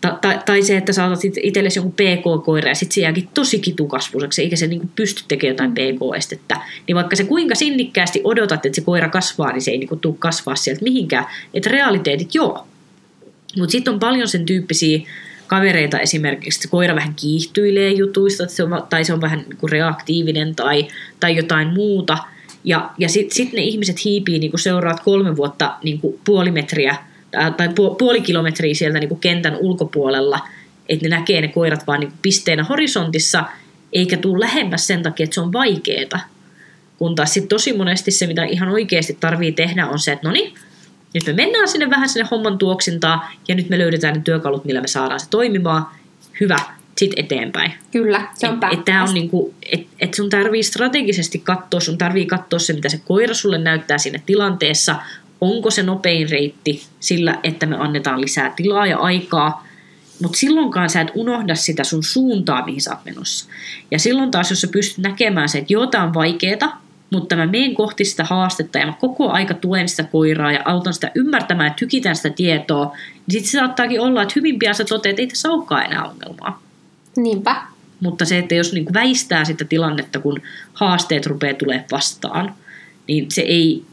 Ta- 0.00 0.18
ta- 0.20 0.42
tai 0.46 0.62
se, 0.62 0.76
että 0.76 0.92
saatat 0.92 1.18
itsellesi 1.42 1.78
jonkun 1.78 1.92
PK-koira 1.92 2.68
ja 2.68 2.74
sitten 2.74 2.94
se 2.94 3.00
jääkin 3.00 3.28
tosi 3.34 3.58
kitukasvuiseksi, 3.58 4.42
eikä 4.42 4.56
se 4.56 4.66
niinku 4.66 4.90
pysty 4.96 5.24
tekemään 5.28 5.52
jotain 5.52 5.70
mm. 5.70 5.98
PK-estettä. 5.98 6.60
Niin 6.86 6.96
vaikka 6.96 7.16
se 7.16 7.24
kuinka 7.24 7.54
sinnikkäästi 7.54 8.20
odotat, 8.24 8.66
että 8.66 8.76
se 8.76 8.82
koira 8.82 9.08
kasvaa, 9.08 9.52
niin 9.52 9.62
se 9.62 9.70
ei 9.70 9.78
niinku 9.78 9.96
tule 9.96 10.14
kasvaa 10.18 10.56
sieltä 10.56 10.82
mihinkään. 10.82 11.26
Että 11.54 11.70
realiteetit 11.70 12.34
joo. 12.34 12.66
Mutta 13.56 13.72
sitten 13.72 13.94
on 13.94 14.00
paljon 14.00 14.28
sen 14.28 14.46
tyyppisiä 14.46 15.00
kavereita 15.46 16.00
esimerkiksi, 16.00 16.58
että 16.58 16.62
se 16.62 16.70
koira 16.70 16.94
vähän 16.94 17.14
kiihtyilee 17.14 17.90
jutuista, 17.90 18.42
että 18.42 18.56
se 18.56 18.62
on, 18.62 18.86
tai 18.90 19.04
se 19.04 19.12
on 19.12 19.20
vähän 19.20 19.44
niinku 19.48 19.66
reaktiivinen 19.66 20.54
tai, 20.54 20.88
tai 21.20 21.36
jotain 21.36 21.68
muuta. 21.68 22.18
Ja, 22.64 22.90
ja 22.98 23.08
sitten 23.08 23.36
sit 23.36 23.52
ne 23.52 23.62
ihmiset 23.62 24.04
hiipii 24.04 24.38
niin 24.38 24.58
seuraat 24.58 25.00
kolme 25.00 25.36
vuotta 25.36 25.74
niin 25.82 26.00
puoli 26.24 26.50
metriä 26.50 26.96
tai 27.56 27.68
puoli 27.98 28.20
kilometriä 28.20 28.74
sieltä 28.74 28.98
niin 28.98 29.08
kuin 29.08 29.20
kentän 29.20 29.56
ulkopuolella, 29.56 30.40
että 30.88 31.08
ne 31.08 31.16
näkee 31.16 31.40
ne 31.40 31.48
koirat 31.48 31.86
vaan 31.86 32.00
niin 32.00 32.10
kuin 32.10 32.18
pisteenä 32.22 32.64
horisontissa, 32.64 33.44
eikä 33.92 34.16
tule 34.16 34.40
lähemmäs 34.40 34.86
sen 34.86 35.02
takia, 35.02 35.24
että 35.24 35.34
se 35.34 35.40
on 35.40 35.52
vaikeeta. 35.52 36.20
Kun 36.98 37.14
taas 37.14 37.34
sitten 37.34 37.48
tosi 37.48 37.72
monesti 37.72 38.10
se, 38.10 38.26
mitä 38.26 38.44
ihan 38.44 38.68
oikeasti 38.68 39.16
tarvii 39.20 39.52
tehdä, 39.52 39.86
on 39.86 39.98
se, 39.98 40.12
että 40.12 40.28
no 40.28 40.32
niin, 40.32 40.54
nyt 41.14 41.26
me 41.26 41.32
mennään 41.32 41.68
sinne 41.68 41.90
vähän 41.90 42.08
sinne 42.08 42.28
homman 42.30 42.58
tuoksintaan, 42.58 43.20
ja 43.48 43.54
nyt 43.54 43.68
me 43.68 43.78
löydetään 43.78 44.14
ne 44.14 44.20
työkalut, 44.24 44.64
millä 44.64 44.80
me 44.80 44.88
saadaan 44.88 45.20
se 45.20 45.30
toimimaan. 45.30 45.86
Hyvä, 46.40 46.58
sitten 46.96 47.24
eteenpäin. 47.24 47.72
Kyllä, 47.92 48.28
se 48.34 48.48
on 48.48 48.58
et, 48.72 48.78
et 48.78 48.94
on 49.08 49.14
niinku, 49.14 49.54
et, 49.72 49.86
et 50.00 50.14
sun 50.14 50.30
tarvii 50.30 50.62
strategisesti 50.62 51.38
katsoa, 51.38 51.80
sun 51.80 51.98
tarvii 51.98 52.26
katsoa 52.26 52.58
se, 52.58 52.72
mitä 52.72 52.88
se 52.88 53.00
koira 53.04 53.34
sulle 53.34 53.58
näyttää 53.58 53.98
siinä 53.98 54.20
tilanteessa, 54.26 54.96
onko 55.40 55.70
se 55.70 55.82
nopein 55.82 56.30
reitti 56.30 56.82
sillä, 57.00 57.38
että 57.42 57.66
me 57.66 57.76
annetaan 57.76 58.20
lisää 58.20 58.52
tilaa 58.56 58.86
ja 58.86 58.98
aikaa, 58.98 59.66
mutta 60.22 60.38
silloinkaan 60.38 60.90
sä 60.90 61.00
et 61.00 61.10
unohda 61.14 61.54
sitä 61.54 61.84
sun 61.84 62.04
suuntaa, 62.04 62.64
mihin 62.64 62.80
sä 62.80 62.90
oot 62.90 63.04
menossa. 63.04 63.48
Ja 63.90 63.98
silloin 63.98 64.30
taas, 64.30 64.50
jos 64.50 64.60
sä 64.60 64.68
pystyt 64.68 64.98
näkemään 64.98 65.48
se, 65.48 65.58
että 65.58 65.72
joo, 65.72 65.86
tää 65.86 66.02
on 66.02 66.14
vaikeeta, 66.14 66.72
mutta 67.10 67.36
mä 67.36 67.46
menen 67.46 67.74
kohti 67.74 68.04
sitä 68.04 68.24
haastetta 68.24 68.78
ja 68.78 68.86
mä 68.86 68.92
koko 69.00 69.30
aika 69.30 69.54
tuen 69.54 69.88
sitä 69.88 70.04
koiraa 70.04 70.52
ja 70.52 70.62
autan 70.64 70.94
sitä 70.94 71.10
ymmärtämään 71.14 71.70
ja 71.70 71.74
tykitän 71.74 72.16
sitä 72.16 72.30
tietoa, 72.30 72.86
niin 72.86 73.32
sitten 73.32 73.50
se 73.50 73.58
saattaakin 73.58 74.00
olla, 74.00 74.22
että 74.22 74.32
hyvin 74.36 74.58
pian 74.58 74.74
sä 74.74 74.84
toteat, 74.84 75.10
että 75.10 75.22
ei 75.22 75.26
tässä 75.26 75.50
olekaan 75.50 75.84
enää 75.84 76.04
ongelmaa. 76.04 76.62
Niinpä. 77.16 77.62
Mutta 78.00 78.24
se, 78.24 78.38
että 78.38 78.54
jos 78.54 78.72
niin 78.72 78.84
kuin 78.84 78.94
väistää 78.94 79.44
sitä 79.44 79.64
tilannetta, 79.64 80.20
kun 80.20 80.42
haasteet 80.72 81.26
rupeaa 81.26 81.54
tulee 81.54 81.84
vastaan, 81.90 82.54
niin 83.08 83.30
se 83.30 83.42
ei 83.42 83.84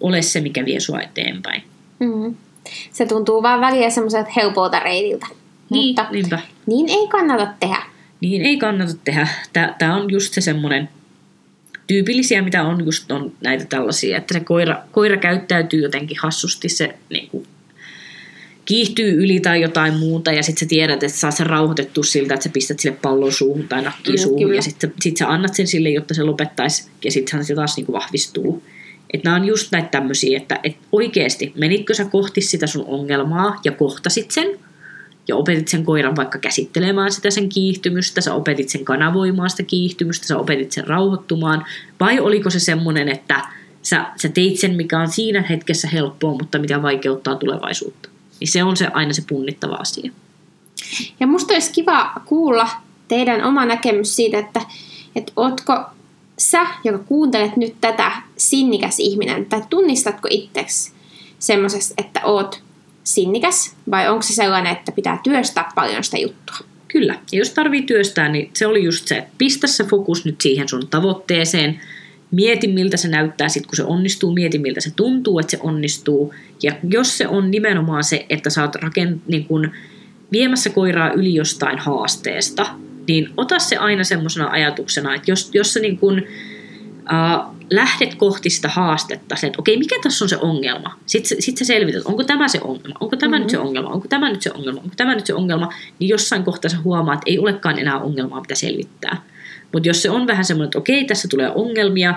ole 0.00 0.22
se, 0.22 0.40
mikä 0.40 0.64
vie 0.64 0.80
sua 0.80 1.00
eteenpäin. 1.00 1.62
Mm. 1.98 2.34
Se 2.92 3.06
tuntuu 3.06 3.42
vaan 3.42 3.60
väliä 3.60 3.90
semmoiselta 3.90 4.30
helpolta 4.36 4.80
reitiltä. 4.80 5.26
Niin, 5.70 5.86
Mutta 5.86 6.06
niinpä. 6.12 6.38
niin 6.66 6.88
ei 6.88 7.08
kannata 7.08 7.48
tehdä. 7.60 7.82
Niin 8.20 8.42
ei 8.42 8.56
kannata 8.56 8.92
tehdä. 9.04 9.28
Tämä 9.78 9.96
on 9.96 10.10
just 10.10 10.34
se 10.34 10.40
semmoinen 10.40 10.88
tyypillisiä, 11.86 12.42
mitä 12.42 12.62
on 12.62 12.84
just 12.84 13.10
on 13.10 13.32
näitä 13.40 13.64
tällaisia, 13.64 14.16
että 14.16 14.34
se 14.34 14.40
koira, 14.40 14.82
koira 14.92 15.16
käyttäytyy 15.16 15.82
jotenkin 15.82 16.16
hassusti, 16.20 16.68
se 16.68 16.94
niin 17.10 17.28
kuin, 17.28 17.46
kiihtyy 18.64 19.22
yli 19.22 19.40
tai 19.40 19.62
jotain 19.62 19.94
muuta 19.94 20.32
ja 20.32 20.42
sitten 20.42 20.60
sä 20.60 20.68
tiedät, 20.68 21.02
että 21.02 21.18
saa 21.18 21.30
sen 21.30 21.46
rauhoitettua 21.46 22.04
siltä, 22.04 22.34
että 22.34 22.44
sä 22.44 22.50
pistät 22.52 22.80
sille 22.80 22.96
pallon 23.02 23.32
suuhun 23.32 23.68
tai 23.68 23.82
nakkiin 23.82 24.18
mm, 24.18 24.22
suuhun 24.22 24.42
kyllä. 24.42 24.54
ja 24.54 24.62
sitten 24.62 24.92
sit 25.02 25.16
sä 25.16 25.28
annat 25.28 25.54
sen 25.54 25.66
sille, 25.66 25.90
jotta 25.90 26.14
se 26.14 26.22
lopettaisi 26.22 26.88
ja 27.04 27.10
sitten 27.10 27.44
se 27.44 27.54
taas 27.54 27.76
niin 27.76 27.86
kuin 27.86 27.94
vahvistuu. 27.94 28.62
Että 29.14 29.28
nämä 29.28 29.36
on 29.36 29.44
just 29.44 29.72
näitä 29.72 29.88
tämmöisiä, 29.88 30.36
että 30.36 30.60
et 30.64 30.76
oikeasti 30.92 31.52
menitkö 31.56 31.94
sä 31.94 32.04
kohti 32.04 32.40
sitä 32.40 32.66
sun 32.66 32.84
ongelmaa 32.88 33.60
ja 33.64 33.72
kohtasit 33.72 34.30
sen, 34.30 34.58
ja 35.28 35.36
opetit 35.36 35.68
sen 35.68 35.84
koiran 35.84 36.16
vaikka 36.16 36.38
käsittelemään 36.38 37.12
sitä 37.12 37.30
sen 37.30 37.48
kiihtymystä, 37.48 38.20
sä 38.20 38.34
opetit 38.34 38.68
sen 38.68 38.84
kanavoimaan 38.84 39.50
sitä 39.50 39.62
kiihtymystä, 39.62 40.26
sä 40.26 40.38
opetit 40.38 40.72
sen 40.72 40.86
rauhoittumaan, 40.86 41.64
vai 42.00 42.20
oliko 42.20 42.50
se 42.50 42.60
semmoinen, 42.60 43.08
että 43.08 43.40
sä, 43.82 44.06
sä 44.16 44.28
teit 44.28 44.58
sen, 44.58 44.74
mikä 44.74 45.00
on 45.00 45.08
siinä 45.08 45.42
hetkessä 45.42 45.88
helppoa, 45.88 46.38
mutta 46.38 46.58
mitä 46.58 46.82
vaikeuttaa 46.82 47.36
tulevaisuutta. 47.36 48.08
Niin 48.40 48.48
se 48.48 48.64
on 48.64 48.76
se 48.76 48.86
aina 48.86 49.12
se 49.12 49.22
punnittava 49.28 49.74
asia. 49.74 50.12
Ja 51.20 51.26
musta 51.26 51.54
olisi 51.54 51.72
kiva 51.72 52.12
kuulla 52.24 52.68
teidän 53.08 53.44
oma 53.44 53.64
näkemys 53.64 54.16
siitä, 54.16 54.38
että, 54.38 54.60
että 55.16 55.32
ootko 55.36 55.84
sä, 56.38 56.66
joka 56.84 56.98
kuuntelet 56.98 57.56
nyt 57.56 57.74
tätä 57.80 58.12
sinnikäs 58.36 58.98
ihminen, 58.98 59.46
tai 59.46 59.62
tunnistatko 59.70 60.28
itseksi 60.30 60.92
semmoisesta, 61.38 61.94
että 61.98 62.20
oot 62.24 62.62
sinnikäs, 63.04 63.76
vai 63.90 64.08
onko 64.08 64.22
se 64.22 64.34
sellainen, 64.34 64.72
että 64.72 64.92
pitää 64.92 65.20
työstää 65.24 65.68
paljon 65.74 66.04
sitä 66.04 66.18
juttua? 66.18 66.56
Kyllä, 66.88 67.14
ja 67.32 67.38
jos 67.38 67.50
tarvii 67.50 67.82
työstää, 67.82 68.28
niin 68.28 68.50
se 68.54 68.66
oli 68.66 68.84
just 68.84 69.08
se, 69.08 69.16
että 69.16 69.32
pistä 69.38 69.66
se 69.66 69.84
fokus 69.84 70.24
nyt 70.24 70.40
siihen 70.40 70.68
sun 70.68 70.86
tavoitteeseen, 70.90 71.80
mieti 72.30 72.68
miltä 72.68 72.96
se 72.96 73.08
näyttää. 73.08 73.48
Sitten 73.48 73.68
kun 73.68 73.76
se 73.76 73.84
onnistuu, 73.84 74.32
mieti 74.32 74.58
miltä 74.58 74.80
se 74.80 74.90
tuntuu, 74.96 75.38
että 75.38 75.50
se 75.50 75.58
onnistuu, 75.62 76.34
ja 76.62 76.72
jos 76.88 77.18
se 77.18 77.28
on 77.28 77.50
nimenomaan 77.50 78.04
se, 78.04 78.26
että 78.30 78.50
sä 78.50 78.62
oot 78.62 78.76
rakent- 78.76 79.20
niin 79.28 79.44
kun 79.44 79.70
viemässä 80.32 80.70
koiraa 80.70 81.12
yli 81.12 81.34
jostain 81.34 81.78
haasteesta, 81.78 82.66
niin 83.08 83.30
ota 83.36 83.58
se 83.58 83.76
aina 83.76 84.04
semmoisena 84.04 84.50
ajatuksena, 84.50 85.14
että 85.14 85.30
jos, 85.30 85.50
jos 85.54 85.72
sä 85.72 85.80
niin 85.80 85.98
kun, 85.98 86.22
äh, 87.12 87.54
lähdet 87.70 88.14
kohti 88.14 88.50
sitä 88.50 88.68
haastetta, 88.68 89.36
se, 89.36 89.46
että 89.46 89.58
okei, 89.58 89.76
mikä 89.76 89.96
tässä 90.02 90.24
on 90.24 90.28
se 90.28 90.36
ongelma? 90.36 90.98
Sitten 91.06 91.42
sit 91.42 91.56
sä 91.56 91.64
selvität, 91.64 92.02
onko 92.04 92.24
tämä 92.24 92.48
se 92.48 92.60
ongelma, 92.62 92.96
onko 93.00 93.16
tämä 93.16 93.30
mm-hmm. 93.30 93.42
nyt 93.42 93.50
se 93.50 93.56
mm-hmm. 93.56 93.68
ongelma, 93.68 93.90
onko 93.90 94.08
tämä 94.08 94.28
nyt 94.28 94.42
se 94.42 94.50
ongelma, 94.52 94.80
onko 94.80 94.94
tämä 94.96 95.14
nyt 95.14 95.26
se 95.26 95.34
ongelma, 95.34 95.72
niin 95.98 96.08
jossain 96.08 96.44
kohtaa 96.44 96.68
sä 96.68 96.76
huomaat, 96.84 97.18
että 97.18 97.30
ei 97.30 97.38
olekaan 97.38 97.78
enää 97.78 97.98
ongelmaa, 97.98 98.40
mitä 98.40 98.54
selvittää. 98.54 99.22
Mutta 99.72 99.88
jos 99.88 100.02
se 100.02 100.10
on 100.10 100.26
vähän 100.26 100.44
semmoinen, 100.44 100.66
että 100.66 100.78
okei, 100.78 101.04
tässä 101.04 101.28
tulee 101.28 101.50
ongelmia, 101.54 102.14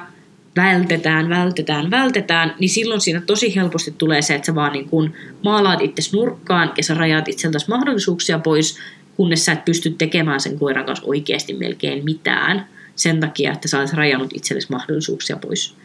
vältetään, 0.55 1.29
vältetään, 1.29 1.91
vältetään, 1.91 2.55
niin 2.59 2.69
silloin 2.69 3.01
siinä 3.01 3.21
tosi 3.21 3.55
helposti 3.55 3.93
tulee 3.97 4.21
se, 4.21 4.35
että 4.35 4.45
sä 4.45 4.55
vaan 4.55 4.71
niin 4.71 4.89
kun 4.89 5.13
maalaat 5.43 5.81
itse 5.81 6.17
nurkkaan 6.17 6.73
ja 6.77 6.83
sä 6.83 6.93
rajaat 6.93 7.27
itseltäsi 7.27 7.69
mahdollisuuksia 7.69 8.39
pois, 8.39 8.77
kunnes 9.17 9.45
sä 9.45 9.51
et 9.51 9.65
pysty 9.65 9.95
tekemään 9.97 10.39
sen 10.39 10.59
koiran 10.59 10.85
kanssa 10.85 11.05
oikeasti 11.05 11.53
melkein 11.53 12.05
mitään 12.05 12.67
sen 12.95 13.19
takia, 13.19 13.53
että 13.53 13.67
sä 13.67 13.79
olet 13.79 13.93
rajannut 13.93 14.33
itsellesi 14.33 14.71
mahdollisuuksia 14.71 15.37
pois. 15.37 15.75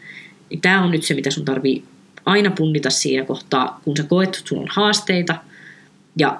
Niin 0.49 0.61
tämä 0.61 0.83
on 0.83 0.91
nyt 0.91 1.03
se, 1.03 1.13
mitä 1.13 1.31
sun 1.31 1.45
tarvii 1.45 1.83
aina 2.25 2.51
punnita 2.51 2.89
siinä 2.89 3.25
kohtaa, 3.25 3.81
kun 3.83 3.97
sä 3.97 4.03
koet, 4.03 4.35
että 4.35 4.49
sulla 4.49 4.61
on 4.61 4.67
haasteita. 4.71 5.35
Ja 6.17 6.39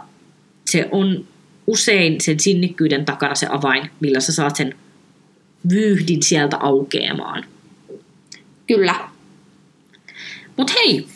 se 0.65 0.87
on 0.91 1.25
usein 1.67 2.21
sen 2.21 2.39
sinnikkyyden 2.39 3.05
takana 3.05 3.35
se 3.35 3.47
avain, 3.49 3.89
millä 3.99 4.19
sä 4.19 4.31
saat 4.31 4.55
sen 4.55 4.75
vyyhdin 5.69 6.23
sieltä 6.23 6.57
aukeamaan. 6.57 7.45
Kyllä. 8.67 8.95
Mutta 10.57 10.73
hei, 10.73 11.07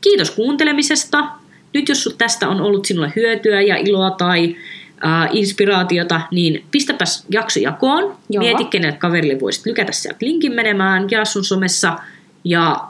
kiitos 0.00 0.30
kuuntelemisesta. 0.30 1.28
Nyt 1.74 1.88
jos 1.88 2.14
tästä 2.18 2.48
on 2.48 2.60
ollut 2.60 2.84
sinulle 2.84 3.12
hyötyä 3.16 3.62
ja 3.62 3.76
iloa 3.76 4.10
tai 4.10 4.56
äh, 5.04 5.28
inspiraatiota, 5.32 6.20
niin 6.30 6.64
pistäpäs 6.70 7.26
jakso 7.30 7.60
jakoon. 7.60 8.16
Joo. 8.30 8.44
Mieti, 8.44 8.64
kenelle 8.64 8.96
kaverille 8.96 9.40
voisit 9.40 9.66
lykätä 9.66 9.92
sieltä 9.92 10.18
linkin 10.20 10.52
menemään, 10.52 11.06
jaa 11.10 11.24
sun 11.24 11.44
somessa. 11.44 11.98
Ja 12.44 12.84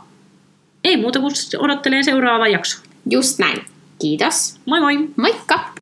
ei 0.84 0.96
muuta 0.96 1.20
kuin 1.20 1.32
odottelee 1.58 2.02
seuraava 2.02 2.48
jakso. 2.48 2.82
Just 3.10 3.38
näin. 3.38 3.64
Kiitos. 3.98 4.60
Moi 4.66 4.80
moi! 4.80 5.08
Moikka! 5.16 5.75